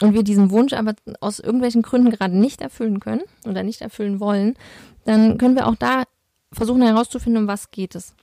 und 0.00 0.14
wir 0.14 0.22
diesen 0.22 0.50
Wunsch 0.50 0.72
aber 0.72 0.94
aus 1.20 1.38
irgendwelchen 1.38 1.82
Gründen 1.82 2.10
gerade 2.10 2.36
nicht 2.36 2.62
erfüllen 2.62 3.00
können 3.00 3.22
oder 3.46 3.62
nicht 3.62 3.82
erfüllen 3.82 4.18
wollen, 4.18 4.54
dann 5.04 5.38
können 5.38 5.56
wir 5.56 5.66
auch 5.66 5.76
da 5.76 6.04
versuchen 6.52 6.82
herauszufinden, 6.82 7.42
um 7.42 7.48
was 7.48 7.70
geht 7.70 7.94
es. 7.94 8.14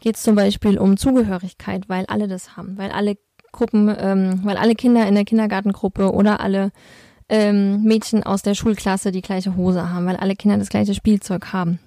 Geht 0.00 0.16
es 0.16 0.22
zum 0.22 0.34
Beispiel 0.34 0.78
um 0.78 0.96
Zugehörigkeit, 0.96 1.88
weil 1.88 2.06
alle 2.06 2.28
das 2.28 2.56
haben, 2.56 2.76
weil 2.78 2.90
alle 2.90 3.16
Gruppen, 3.52 3.94
ähm, 3.98 4.40
weil 4.44 4.56
alle 4.56 4.74
Kinder 4.74 5.06
in 5.06 5.14
der 5.14 5.24
Kindergartengruppe 5.24 6.12
oder 6.12 6.40
alle 6.40 6.72
ähm, 7.28 7.82
Mädchen 7.82 8.22
aus 8.22 8.42
der 8.42 8.54
Schulklasse 8.54 9.10
die 9.10 9.22
gleiche 9.22 9.56
Hose 9.56 9.90
haben, 9.90 10.06
weil 10.06 10.16
alle 10.16 10.36
Kinder 10.36 10.58
das 10.58 10.68
gleiche 10.68 10.94
Spielzeug 10.94 11.52
haben. 11.52 11.80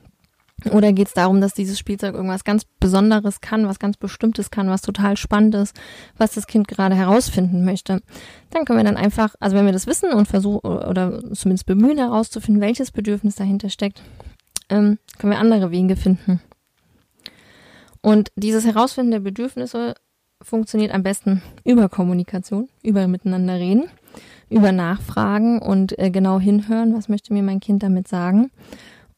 Oder 0.71 0.91
geht 0.91 1.07
es 1.07 1.13
darum, 1.13 1.39
dass 1.39 1.53
dieses 1.53 1.79
Spielzeug 1.79 2.15
irgendwas 2.15 2.43
ganz 2.43 2.65
Besonderes 2.65 3.39
kann, 3.39 3.67
was 3.67 3.79
ganz 3.79 3.95
Bestimmtes 3.95 4.51
kann, 4.51 4.69
was 4.69 4.81
total 4.81 5.15
spannend 5.15 5.55
ist, 5.55 5.73
was 6.17 6.33
das 6.33 6.47
Kind 6.47 6.67
gerade 6.67 6.95
herausfinden 6.95 7.63
möchte? 7.63 8.01
Dann 8.49 8.65
können 8.65 8.79
wir 8.79 8.83
dann 8.83 8.97
einfach, 8.97 9.35
also 9.39 9.55
wenn 9.55 9.65
wir 9.65 9.71
das 9.71 9.87
wissen 9.87 10.11
und 10.11 10.27
versuchen 10.27 10.67
oder 10.67 11.21
zumindest 11.33 11.65
bemühen 11.65 11.97
herauszufinden, 11.97 12.61
welches 12.61 12.91
Bedürfnis 12.91 13.35
dahinter 13.35 13.69
steckt, 13.69 14.01
ähm, 14.69 14.99
können 15.17 15.31
wir 15.31 15.39
andere 15.39 15.71
Wege 15.71 15.95
finden. 15.95 16.41
Und 18.01 18.31
dieses 18.35 18.65
Herausfinden 18.65 19.11
der 19.11 19.19
Bedürfnisse 19.19 19.95
funktioniert 20.41 20.93
am 20.93 21.03
besten 21.03 21.41
über 21.65 21.89
Kommunikation, 21.89 22.69
über 22.81 23.07
miteinander 23.07 23.55
reden, 23.55 23.89
über 24.49 24.71
Nachfragen 24.71 25.59
und 25.61 25.97
äh, 25.99 26.09
genau 26.09 26.39
hinhören, 26.39 26.95
was 26.95 27.09
möchte 27.09 27.33
mir 27.33 27.43
mein 27.43 27.59
Kind 27.59 27.83
damit 27.83 28.07
sagen. 28.07 28.51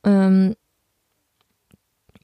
Ähm, 0.03 0.55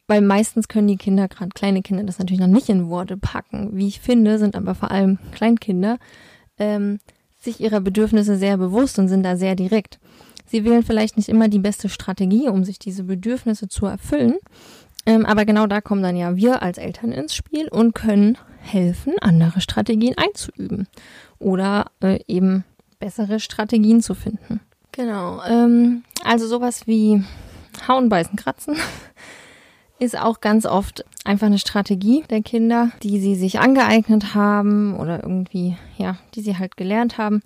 weil 0.07 0.21
meistens 0.21 0.67
können 0.67 0.87
die 0.87 0.97
Kinder, 0.97 1.27
gerade 1.27 1.49
kleine 1.49 1.81
Kinder, 1.81 2.03
das 2.03 2.17
natürlich 2.17 2.39
noch 2.39 2.47
nicht 2.47 2.69
in 2.69 2.89
Worte 2.89 3.17
packen. 3.17 3.71
Wie 3.73 3.87
ich 3.87 3.99
finde, 3.99 4.39
sind 4.39 4.55
aber 4.55 4.73
vor 4.73 4.89
allem 4.89 5.19
Kleinkinder 5.33 5.97
ähm, 6.57 6.99
sich 7.39 7.59
ihrer 7.59 7.81
Bedürfnisse 7.81 8.37
sehr 8.37 8.57
bewusst 8.57 8.97
und 8.99 9.09
sind 9.09 9.23
da 9.23 9.35
sehr 9.35 9.55
direkt. 9.55 9.99
Sie 10.45 10.63
wählen 10.63 10.83
vielleicht 10.83 11.17
nicht 11.17 11.27
immer 11.27 11.49
die 11.49 11.59
beste 11.59 11.89
Strategie, 11.89 12.47
um 12.47 12.63
sich 12.63 12.79
diese 12.79 13.03
Bedürfnisse 13.03 13.67
zu 13.67 13.85
erfüllen. 13.85 14.35
Ähm, 15.07 15.25
aber 15.25 15.45
genau 15.45 15.67
da 15.67 15.79
kommen 15.79 16.03
dann 16.03 16.17
ja 16.17 16.35
wir 16.35 16.61
als 16.61 16.77
Eltern 16.77 17.13
ins 17.13 17.33
Spiel 17.33 17.69
und 17.69 17.95
können 17.95 18.37
helfen, 18.59 19.13
andere 19.21 19.61
Strategien 19.61 20.15
einzuüben 20.17 20.89
oder 21.39 21.85
äh, 22.03 22.19
eben 22.27 22.65
bessere 22.99 23.39
Strategien 23.39 24.01
zu 24.01 24.13
finden. 24.13 24.59
Genau. 24.91 25.41
Ähm, 25.47 26.03
also 26.25 26.45
sowas 26.45 26.87
wie 26.87 27.23
Hauen, 27.87 28.09
Beißen, 28.09 28.35
Kratzen 28.35 28.75
ist 29.99 30.19
auch 30.19 30.41
ganz 30.41 30.65
oft 30.65 31.05
einfach 31.23 31.47
eine 31.47 31.59
Strategie 31.59 32.25
der 32.29 32.41
Kinder, 32.41 32.91
die 33.01 33.21
sie 33.21 33.35
sich 33.35 33.61
angeeignet 33.61 34.35
haben 34.35 34.97
oder 34.97 35.23
irgendwie, 35.23 35.77
ja, 35.97 36.17
die 36.35 36.41
sie 36.41 36.57
halt 36.57 36.75
gelernt 36.75 37.17
haben. 37.17 37.43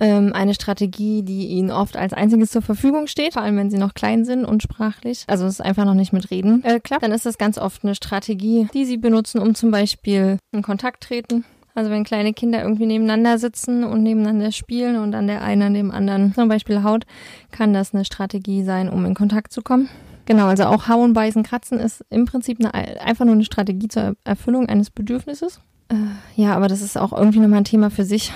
Ähm, 0.00 0.32
eine 0.32 0.54
Strategie, 0.54 1.22
die 1.22 1.46
ihnen 1.46 1.70
oft 1.70 1.96
als 1.96 2.12
einziges 2.12 2.50
zur 2.50 2.62
Verfügung 2.62 3.06
steht, 3.06 3.34
vor 3.34 3.42
allem 3.42 3.56
wenn 3.56 3.70
sie 3.70 3.78
noch 3.78 3.94
klein 3.94 4.24
sind 4.24 4.44
und 4.44 4.62
sprachlich. 4.62 5.24
Also 5.28 5.46
es 5.46 5.54
ist 5.54 5.60
einfach 5.60 5.84
noch 5.84 5.94
nicht 5.94 6.12
mit 6.12 6.30
Reden 6.30 6.64
äh, 6.64 6.80
klappt. 6.80 7.04
Dann 7.04 7.12
ist 7.12 7.26
das 7.26 7.38
ganz 7.38 7.58
oft 7.58 7.84
eine 7.84 7.94
Strategie, 7.94 8.66
die 8.74 8.86
sie 8.86 8.96
benutzen, 8.96 9.40
um 9.40 9.54
zum 9.54 9.70
Beispiel 9.70 10.38
in 10.50 10.62
Kontakt 10.62 11.04
treten 11.04 11.44
also 11.74 11.90
wenn 11.90 12.04
kleine 12.04 12.32
Kinder 12.32 12.62
irgendwie 12.62 12.86
nebeneinander 12.86 13.38
sitzen 13.38 13.84
und 13.84 14.02
nebeneinander 14.02 14.52
spielen 14.52 14.96
und 14.96 15.12
dann 15.12 15.26
der 15.26 15.42
eine 15.42 15.66
an 15.66 15.74
dem 15.74 15.90
anderen 15.90 16.32
zum 16.34 16.48
Beispiel 16.48 16.84
haut, 16.84 17.04
kann 17.50 17.72
das 17.72 17.92
eine 17.92 18.04
Strategie 18.04 18.62
sein, 18.62 18.88
um 18.88 19.04
in 19.04 19.14
Kontakt 19.14 19.52
zu 19.52 19.62
kommen. 19.62 19.88
Genau, 20.26 20.46
also 20.46 20.64
auch 20.64 20.88
Hauen, 20.88 21.12
Beißen, 21.12 21.42
Kratzen 21.42 21.80
ist 21.80 22.04
im 22.10 22.24
Prinzip 22.24 22.58
eine, 22.60 22.72
einfach 23.00 23.24
nur 23.24 23.34
eine 23.34 23.44
Strategie 23.44 23.88
zur 23.88 24.16
Erfüllung 24.24 24.68
eines 24.68 24.90
Bedürfnisses. 24.90 25.60
Äh, 25.94 26.42
ja, 26.42 26.54
aber 26.54 26.68
das 26.68 26.82
ist 26.82 26.98
auch 26.98 27.12
irgendwie 27.12 27.40
nochmal 27.40 27.60
ein 27.60 27.64
Thema 27.64 27.90
für 27.90 28.04
sich. 28.04 28.32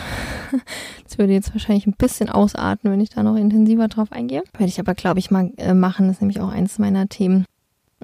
Das 1.04 1.16
würde 1.16 1.32
jetzt 1.32 1.54
wahrscheinlich 1.54 1.86
ein 1.86 1.94
bisschen 1.96 2.28
ausarten, 2.28 2.90
wenn 2.90 3.00
ich 3.00 3.08
da 3.08 3.22
noch 3.22 3.36
intensiver 3.36 3.88
drauf 3.88 4.12
eingehe. 4.12 4.42
Werde 4.52 4.68
ich 4.68 4.78
aber, 4.78 4.94
glaube 4.94 5.18
ich, 5.18 5.30
mal 5.30 5.50
äh, 5.56 5.72
machen. 5.72 6.06
Das 6.06 6.16
ist 6.16 6.20
nämlich 6.20 6.38
auch 6.38 6.50
eines 6.50 6.78
meiner 6.78 7.08
Themen. 7.08 7.46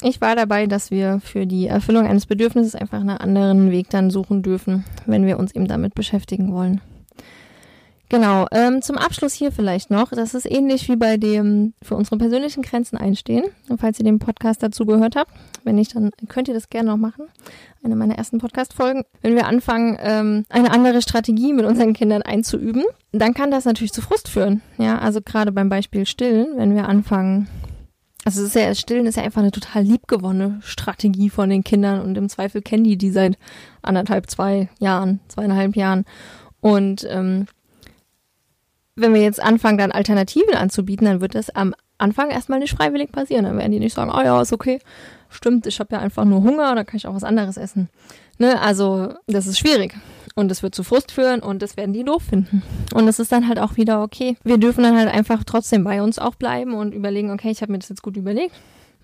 Ich 0.01 0.23
war 0.23 0.35
dabei, 0.35 0.67
dass 0.67 0.91
wir 0.91 1.21
für 1.21 1.47
die 1.47 1.67
Erfüllung 1.67 2.07
eines 2.07 2.25
Bedürfnisses 2.25 2.75
einfach 2.75 3.01
einen 3.01 3.11
anderen 3.11 3.71
Weg 3.71 3.91
dann 3.91 4.11
suchen 4.11 4.43
dürfen, 4.43 4.85
wenn 5.05 5.27
wir 5.27 5.39
uns 5.39 5.55
eben 5.55 5.69
damit 5.69 5.95
beschäftigen 5.95 6.51
wollen. 6.51 6.81
Genau, 8.15 8.47
ähm, 8.53 8.81
zum 8.81 8.97
Abschluss 8.97 9.33
hier 9.35 9.51
vielleicht 9.51 9.91
noch, 9.91 10.11
das 10.11 10.35
ist 10.35 10.49
ähnlich 10.49 10.89
wie 10.89 10.95
bei 10.95 11.17
dem 11.17 11.75
für 11.83 11.97
unsere 11.97 12.17
persönlichen 12.17 12.63
Grenzen 12.63 12.97
einstehen. 12.97 13.43
Und 13.69 13.81
falls 13.81 13.99
ihr 13.99 14.05
den 14.05 14.21
Podcast 14.21 14.63
dazu 14.63 14.87
gehört 14.87 15.17
habt, 15.17 15.33
wenn 15.65 15.75
nicht, 15.75 15.97
dann 15.97 16.13
könnt 16.29 16.47
ihr 16.47 16.55
das 16.55 16.69
gerne 16.69 16.91
noch 16.91 16.97
machen. 16.97 17.27
Eine 17.83 17.97
meiner 17.97 18.17
ersten 18.17 18.39
Podcast-Folgen. 18.39 19.03
Wenn 19.21 19.35
wir 19.35 19.49
anfangen, 19.49 19.99
ähm, 20.01 20.45
eine 20.49 20.71
andere 20.71 21.03
Strategie 21.03 21.53
mit 21.53 21.65
unseren 21.65 21.93
Kindern 21.93 22.23
einzuüben, 22.23 22.85
dann 23.11 23.35
kann 23.35 23.51
das 23.51 23.65
natürlich 23.65 23.93
zu 23.93 24.01
Frust 24.01 24.29
führen. 24.29 24.63
Ja, 24.79 24.99
also 24.99 25.21
gerade 25.21 25.51
beim 25.51 25.69
Beispiel 25.69 26.07
Stillen, 26.07 26.57
wenn 26.57 26.77
wir 26.77 26.89
anfangen, 26.89 27.49
also 28.25 28.43
es 28.43 28.47
ist 28.47 28.55
ja, 28.55 28.73
Stillen 28.77 29.07
ist 29.07 29.17
ja 29.17 29.25
einfach 29.25 29.43
eine 29.43 29.51
total 29.51 29.83
liebgewonnene 29.83 30.61
Strategie 30.63 31.31
von 31.31 31.51
den 31.51 31.65
Kindern 31.65 32.01
und 32.01 32.17
im 32.17 32.29
Zweifel 32.29 32.63
kennen 32.63 32.85
die 32.85 32.97
die 32.97 33.11
seit 33.11 33.37
anderthalb, 33.83 34.31
zwei 34.31 34.69
Jahren, 34.79 35.19
zweieinhalb 35.27 35.75
Jahren. 35.75 36.05
Und 36.61 37.05
ähm, 37.11 37.47
wenn 38.97 39.15
wir 39.15 39.23
jetzt 39.23 39.43
anfangen, 39.43 39.79
dann 39.79 39.93
Alternativen 39.93 40.55
anzubieten, 40.55 41.07
dann 41.07 41.21
wird 41.21 41.35
das 41.35 41.51
am 41.51 41.75
Anfang 41.99 42.31
erstmal 42.31 42.59
nicht 42.59 42.77
freiwillig 42.77 43.13
passieren. 43.13 43.45
Dann 43.45 43.59
werden 43.59 43.73
die 43.73 43.81
nicht 43.81 43.95
sagen, 43.95 44.13
oh 44.15 44.23
ja, 44.23 44.41
ist 44.41 44.53
okay, 44.53 44.79
stimmt, 45.29 45.67
ich 45.67 45.81
habe 45.81 45.95
ja 45.95 46.01
einfach 46.01 46.25
nur 46.25 46.43
Hunger, 46.43 46.73
oder 46.73 46.85
kann 46.85 46.97
ich 46.97 47.07
auch 47.07 47.15
was 47.15 47.25
anderes 47.25 47.57
essen. 47.57 47.89
Ne? 48.39 48.61
Also 48.61 49.15
das 49.27 49.47
ist 49.47 49.59
schwierig. 49.59 49.95
Und 50.37 50.51
es 50.51 50.65
wird 50.65 50.75
zu 50.75 50.83
Frust 50.83 51.13
führen 51.13 51.41
und 51.41 51.63
das 51.63 51.77
werden 51.77 51.93
die 51.93 52.03
doof 52.03 52.25
finden. 52.25 52.63
Und 52.93 53.07
es 53.07 53.21
ist 53.21 53.31
dann 53.31 53.47
halt 53.47 53.61
auch 53.61 53.77
wieder 53.77 54.03
okay. 54.03 54.37
Wir 54.43 54.59
dürfen 54.59 54.83
dann 54.83 54.97
halt 54.97 55.09
einfach 55.09 55.45
trotzdem 55.45 55.85
bei 55.85 56.03
uns 56.03 56.19
auch 56.19 56.35
bleiben 56.35 56.75
und 56.75 56.93
überlegen, 56.93 57.31
okay, 57.31 57.51
ich 57.51 57.63
habe 57.63 57.71
mir 57.71 57.79
das 57.79 57.89
jetzt 57.89 58.03
gut 58.03 58.17
überlegt. 58.17 58.55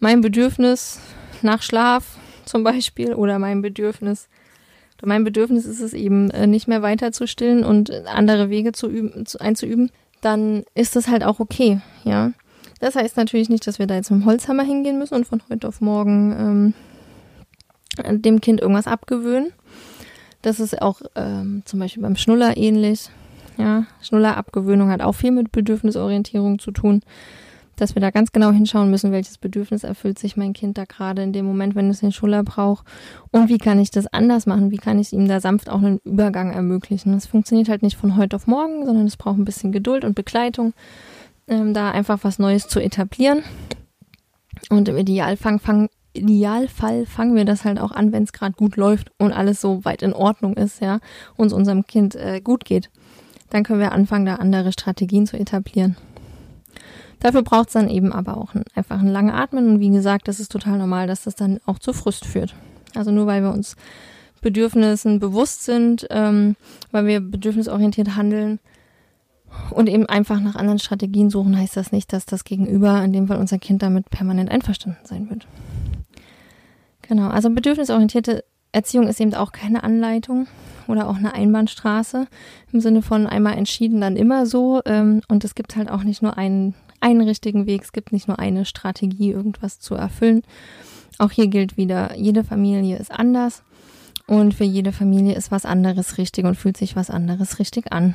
Mein 0.01 0.23
Bedürfnis 0.23 0.99
nach 1.43 1.63
Schlaf 1.63 2.17
zum 2.47 2.65
Beispiel 2.65 3.15
oder 3.15 3.39
mein 3.39 3.63
Bedürfnis 3.63 4.29
mein 5.03 5.25
Bedürfnis 5.25 5.65
ist 5.67 5.81
es 5.81 5.93
eben, 5.93 6.31
äh, 6.31 6.47
nicht 6.47 6.69
mehr 6.69 6.83
weiter 6.83 7.13
zu 7.13 7.27
stillen 7.27 7.65
und 7.65 7.91
andere 8.07 8.51
Wege 8.51 8.73
zu 8.73 8.89
üben, 8.89 9.27
zu, 9.27 9.41
einzuüben, 9.41 9.91
dann 10.21 10.65
ist 10.75 10.97
das 10.97 11.09
halt 11.09 11.25
auch 11.25 11.41
okay, 11.41 11.81
ja. 12.05 12.33
Das 12.81 12.97
heißt 12.97 13.17
natürlich 13.17 13.51
nicht, 13.51 13.67
dass 13.67 13.79
wir 13.79 13.87
da 13.87 13.95
jetzt 13.95 14.11
mit 14.11 14.21
dem 14.21 14.27
Holzhammer 14.27 14.63
hingehen 14.63 14.99
müssen 14.99 15.15
und 15.15 15.27
von 15.27 15.43
heute 15.51 15.69
auf 15.69 15.81
morgen 15.81 16.75
ähm, 17.99 18.21
dem 18.23 18.41
Kind 18.41 18.61
irgendwas 18.61 18.87
abgewöhnen. 18.87 19.53
Das 20.41 20.61
ist 20.61 20.81
auch 20.81 21.03
ähm, 21.15 21.63
zum 21.67 21.79
Beispiel 21.79 22.03
beim 22.03 22.17
Schnuller 22.17 22.57
ähnlich. 22.57 23.11
Ja, 23.59 23.85
Schnullerabgewöhnung 24.01 24.89
hat 24.89 25.03
auch 25.03 25.13
viel 25.13 25.33
mit 25.33 25.53
Bedürfnisorientierung 25.53 26.59
zu 26.59 26.71
tun 26.71 27.03
dass 27.81 27.95
wir 27.95 28.01
da 28.01 28.11
ganz 28.11 28.33
genau 28.33 28.51
hinschauen 28.51 28.91
müssen, 28.91 29.13
welches 29.13 29.39
Bedürfnis 29.39 29.85
erfüllt 29.85 30.19
sich 30.19 30.37
mein 30.37 30.53
Kind 30.53 30.77
da 30.79 30.85
gerade 30.85 31.23
in 31.23 31.33
dem 31.33 31.47
Moment, 31.47 31.75
wenn 31.75 31.91
es 31.91 32.01
den 32.01 32.13
Schuller 32.13 32.43
braucht 32.43 32.87
und 33.31 33.49
wie 33.49 33.59
kann 33.59 33.81
ich 33.81 33.91
das 33.91 34.07
anders 34.07 34.47
machen, 34.47 34.71
wie 34.71 34.77
kann 34.77 34.99
ich 34.99 35.13
ihm 35.13 35.29
da 35.29 35.41
sanft 35.41 35.69
auch 35.69 35.79
einen 35.79 35.99
Übergang 36.05 36.53
ermöglichen. 36.53 37.13
Das 37.13 37.27
funktioniert 37.27 37.69
halt 37.69 37.83
nicht 37.83 37.97
von 37.97 38.17
heute 38.17 38.37
auf 38.37 38.47
morgen, 38.47 38.85
sondern 38.85 39.07
es 39.07 39.17
braucht 39.17 39.39
ein 39.39 39.45
bisschen 39.45 39.73
Geduld 39.73 40.05
und 40.05 40.15
Begleitung, 40.15 40.75
ähm, 41.49 41.75
da 41.75 41.91
einfach 41.91 42.21
was 42.23 42.39
Neues 42.39 42.69
zu 42.69 42.81
etablieren. 42.81 43.43
Und 44.69 44.89
im 44.89 44.97
Idealfall, 44.97 45.59
fang, 45.59 45.89
Idealfall 46.13 47.07
fangen 47.07 47.35
wir 47.35 47.45
das 47.45 47.65
halt 47.65 47.81
auch 47.81 47.93
an, 47.93 48.13
wenn 48.13 48.25
es 48.25 48.33
gerade 48.33 48.53
gut 48.53 48.77
läuft 48.77 49.13
und 49.19 49.33
alles 49.33 49.61
so 49.61 49.85
weit 49.85 50.03
in 50.03 50.13
Ordnung 50.13 50.55
ist, 50.55 50.81
ja, 50.81 51.01
und 51.37 51.53
unserem 51.53 51.87
Kind 51.87 52.15
äh, 52.15 52.41
gut 52.41 52.65
geht. 52.65 52.91
Dann 53.51 53.65
können 53.65 53.81
wir 53.81 53.93
anfangen, 53.93 54.27
da 54.27 54.37
andere 54.37 54.73
Strategien 54.73 55.27
zu 55.27 55.37
etablieren. 55.37 55.97
Dafür 57.21 57.43
braucht 57.43 57.69
es 57.69 57.75
dann 57.75 57.89
eben 57.89 58.13
aber 58.13 58.37
auch 58.37 58.55
ein, 58.55 58.65
einfach 58.75 59.01
ein 59.01 59.09
lange 59.09 59.35
Atmen 59.35 59.69
und 59.69 59.81
wie 59.81 59.91
gesagt, 59.91 60.29
das 60.29 60.41
ist 60.41 60.51
total 60.51 60.79
normal, 60.79 61.07
dass 61.07 61.25
das 61.25 61.35
dann 61.35 61.61
auch 61.67 61.79
zu 61.79 61.93
Frust 61.93 62.25
führt. 62.25 62.55
Also 62.95 63.11
nur 63.11 63.27
weil 63.27 63.43
wir 63.43 63.53
uns 63.53 63.77
Bedürfnissen 64.41 65.19
bewusst 65.19 65.65
sind, 65.65 66.07
ähm, 66.11 66.57
weil 66.91 67.07
wir 67.07 67.21
bedürfnisorientiert 67.21 68.17
handeln, 68.17 68.59
und 69.71 69.89
eben 69.89 70.07
einfach 70.07 70.41
nach 70.41 70.57
anderen 70.57 70.79
Strategien 70.79 71.31
suchen, 71.31 71.57
heißt 71.57 71.77
das 71.77 71.93
nicht, 71.93 72.13
dass 72.13 72.27
das 72.27 72.45
Gegenüber, 72.45 73.03
in 73.03 73.13
dem 73.13 73.29
Fall 73.29 73.39
unser 73.39 73.59
Kind, 73.59 73.83
damit 73.83 74.11
permanent 74.11 74.51
einverstanden 74.51 75.01
sein 75.05 75.29
wird. 75.29 75.47
Genau, 77.03 77.29
also 77.29 77.51
bedürfnisorientierte 77.51 78.45
Erziehung 78.73 79.09
ist 79.09 79.21
eben 79.21 79.35
auch 79.35 79.51
keine 79.51 79.83
Anleitung 79.83 80.47
oder 80.87 81.09
auch 81.09 81.17
eine 81.17 81.35
Einbahnstraße 81.35 82.27
im 82.73 82.81
Sinne 82.81 83.03
von 83.03 83.27
einmal 83.27 83.59
entschieden, 83.59 84.01
dann 84.01 84.17
immer 84.17 84.47
so. 84.47 84.81
Ähm, 84.85 85.23
und 85.29 85.45
es 85.45 85.57
gibt 85.57 85.75
halt 85.75 85.91
auch 85.91 86.05
nicht 86.05 86.23
nur 86.23 86.39
einen, 86.39 86.75
einen 87.01 87.23
richtigen 87.23 87.67
Weg, 87.67 87.83
es 87.83 87.93
gibt 87.93 88.13
nicht 88.13 88.29
nur 88.29 88.39
eine 88.39 88.65
Strategie, 88.65 89.31
irgendwas 89.31 89.81
zu 89.81 89.95
erfüllen. 89.95 90.43
Auch 91.19 91.31
hier 91.31 91.49
gilt 91.49 91.77
wieder, 91.77 92.17
jede 92.17 92.45
Familie 92.45 92.97
ist 92.97 93.11
anders 93.11 93.63
und 94.27 94.55
für 94.55 94.65
jede 94.65 94.93
Familie 94.93 95.35
ist 95.35 95.51
was 95.51 95.67
anderes 95.67 96.19
richtig 96.19 96.45
und 96.45 96.55
fühlt 96.55 96.77
sich 96.77 96.97
was 96.97 97.11
anderes 97.11 97.59
richtig 97.59 97.93
an. 97.93 98.15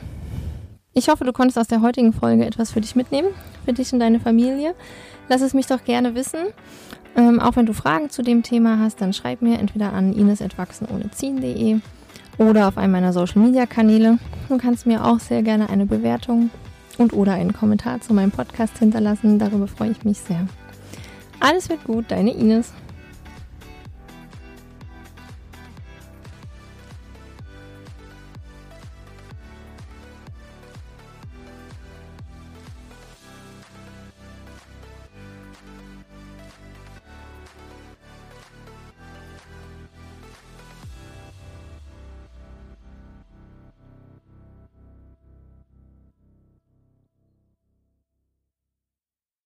Ich 0.94 1.10
hoffe, 1.10 1.26
du 1.26 1.34
konntest 1.34 1.60
aus 1.60 1.68
der 1.68 1.82
heutigen 1.82 2.14
Folge 2.14 2.46
etwas 2.46 2.72
für 2.72 2.80
dich 2.80 2.96
mitnehmen, 2.96 3.28
für 3.66 3.74
dich 3.74 3.92
und 3.92 4.00
deine 4.00 4.20
Familie. 4.20 4.76
Lass 5.28 5.42
es 5.42 5.54
mich 5.54 5.68
doch 5.68 5.84
gerne 5.84 6.16
wissen. 6.16 6.40
Ähm, 7.18 7.40
auch 7.40 7.58
wenn 7.58 7.66
du 7.66 7.74
Fragen 7.74 8.10
zu 8.10 8.22
dem 8.22 8.44
Thema 8.44 8.80
hast, 8.80 9.02
dann 9.02 9.12
schreib 9.12 9.42
mir 9.42 9.60
entweder 9.60 9.92
an 9.94 10.14
ines.wachsenohneziehen.de 10.14 11.80
oder 12.38 12.68
auf 12.68 12.78
einem 12.78 12.94
meiner 12.94 13.14
Social 13.14 13.42
Media 13.42 13.66
Kanäle. 13.66 14.20
Du 14.48 14.58
kannst 14.58 14.86
mir 14.86 15.04
auch 15.04 15.20
sehr 15.20 15.44
gerne 15.44 15.70
eine 15.70 15.86
Bewertung 15.86 16.50
und 16.98 17.14
oder 17.14 17.34
einen 17.34 17.54
Kommentar 17.54 18.02
zu 18.02 18.14
meinem 18.14 18.32
Podcast 18.32 18.78
hinterlassen. 18.78 19.40
Darüber 19.40 19.68
freue 19.68 19.92
ich 19.92 20.04
mich 20.04 20.20
sehr. 20.20 20.48
Alles 21.40 21.70
wird 21.70 21.84
gut, 21.84 22.06
deine 22.10 22.34
Ines. 22.34 22.74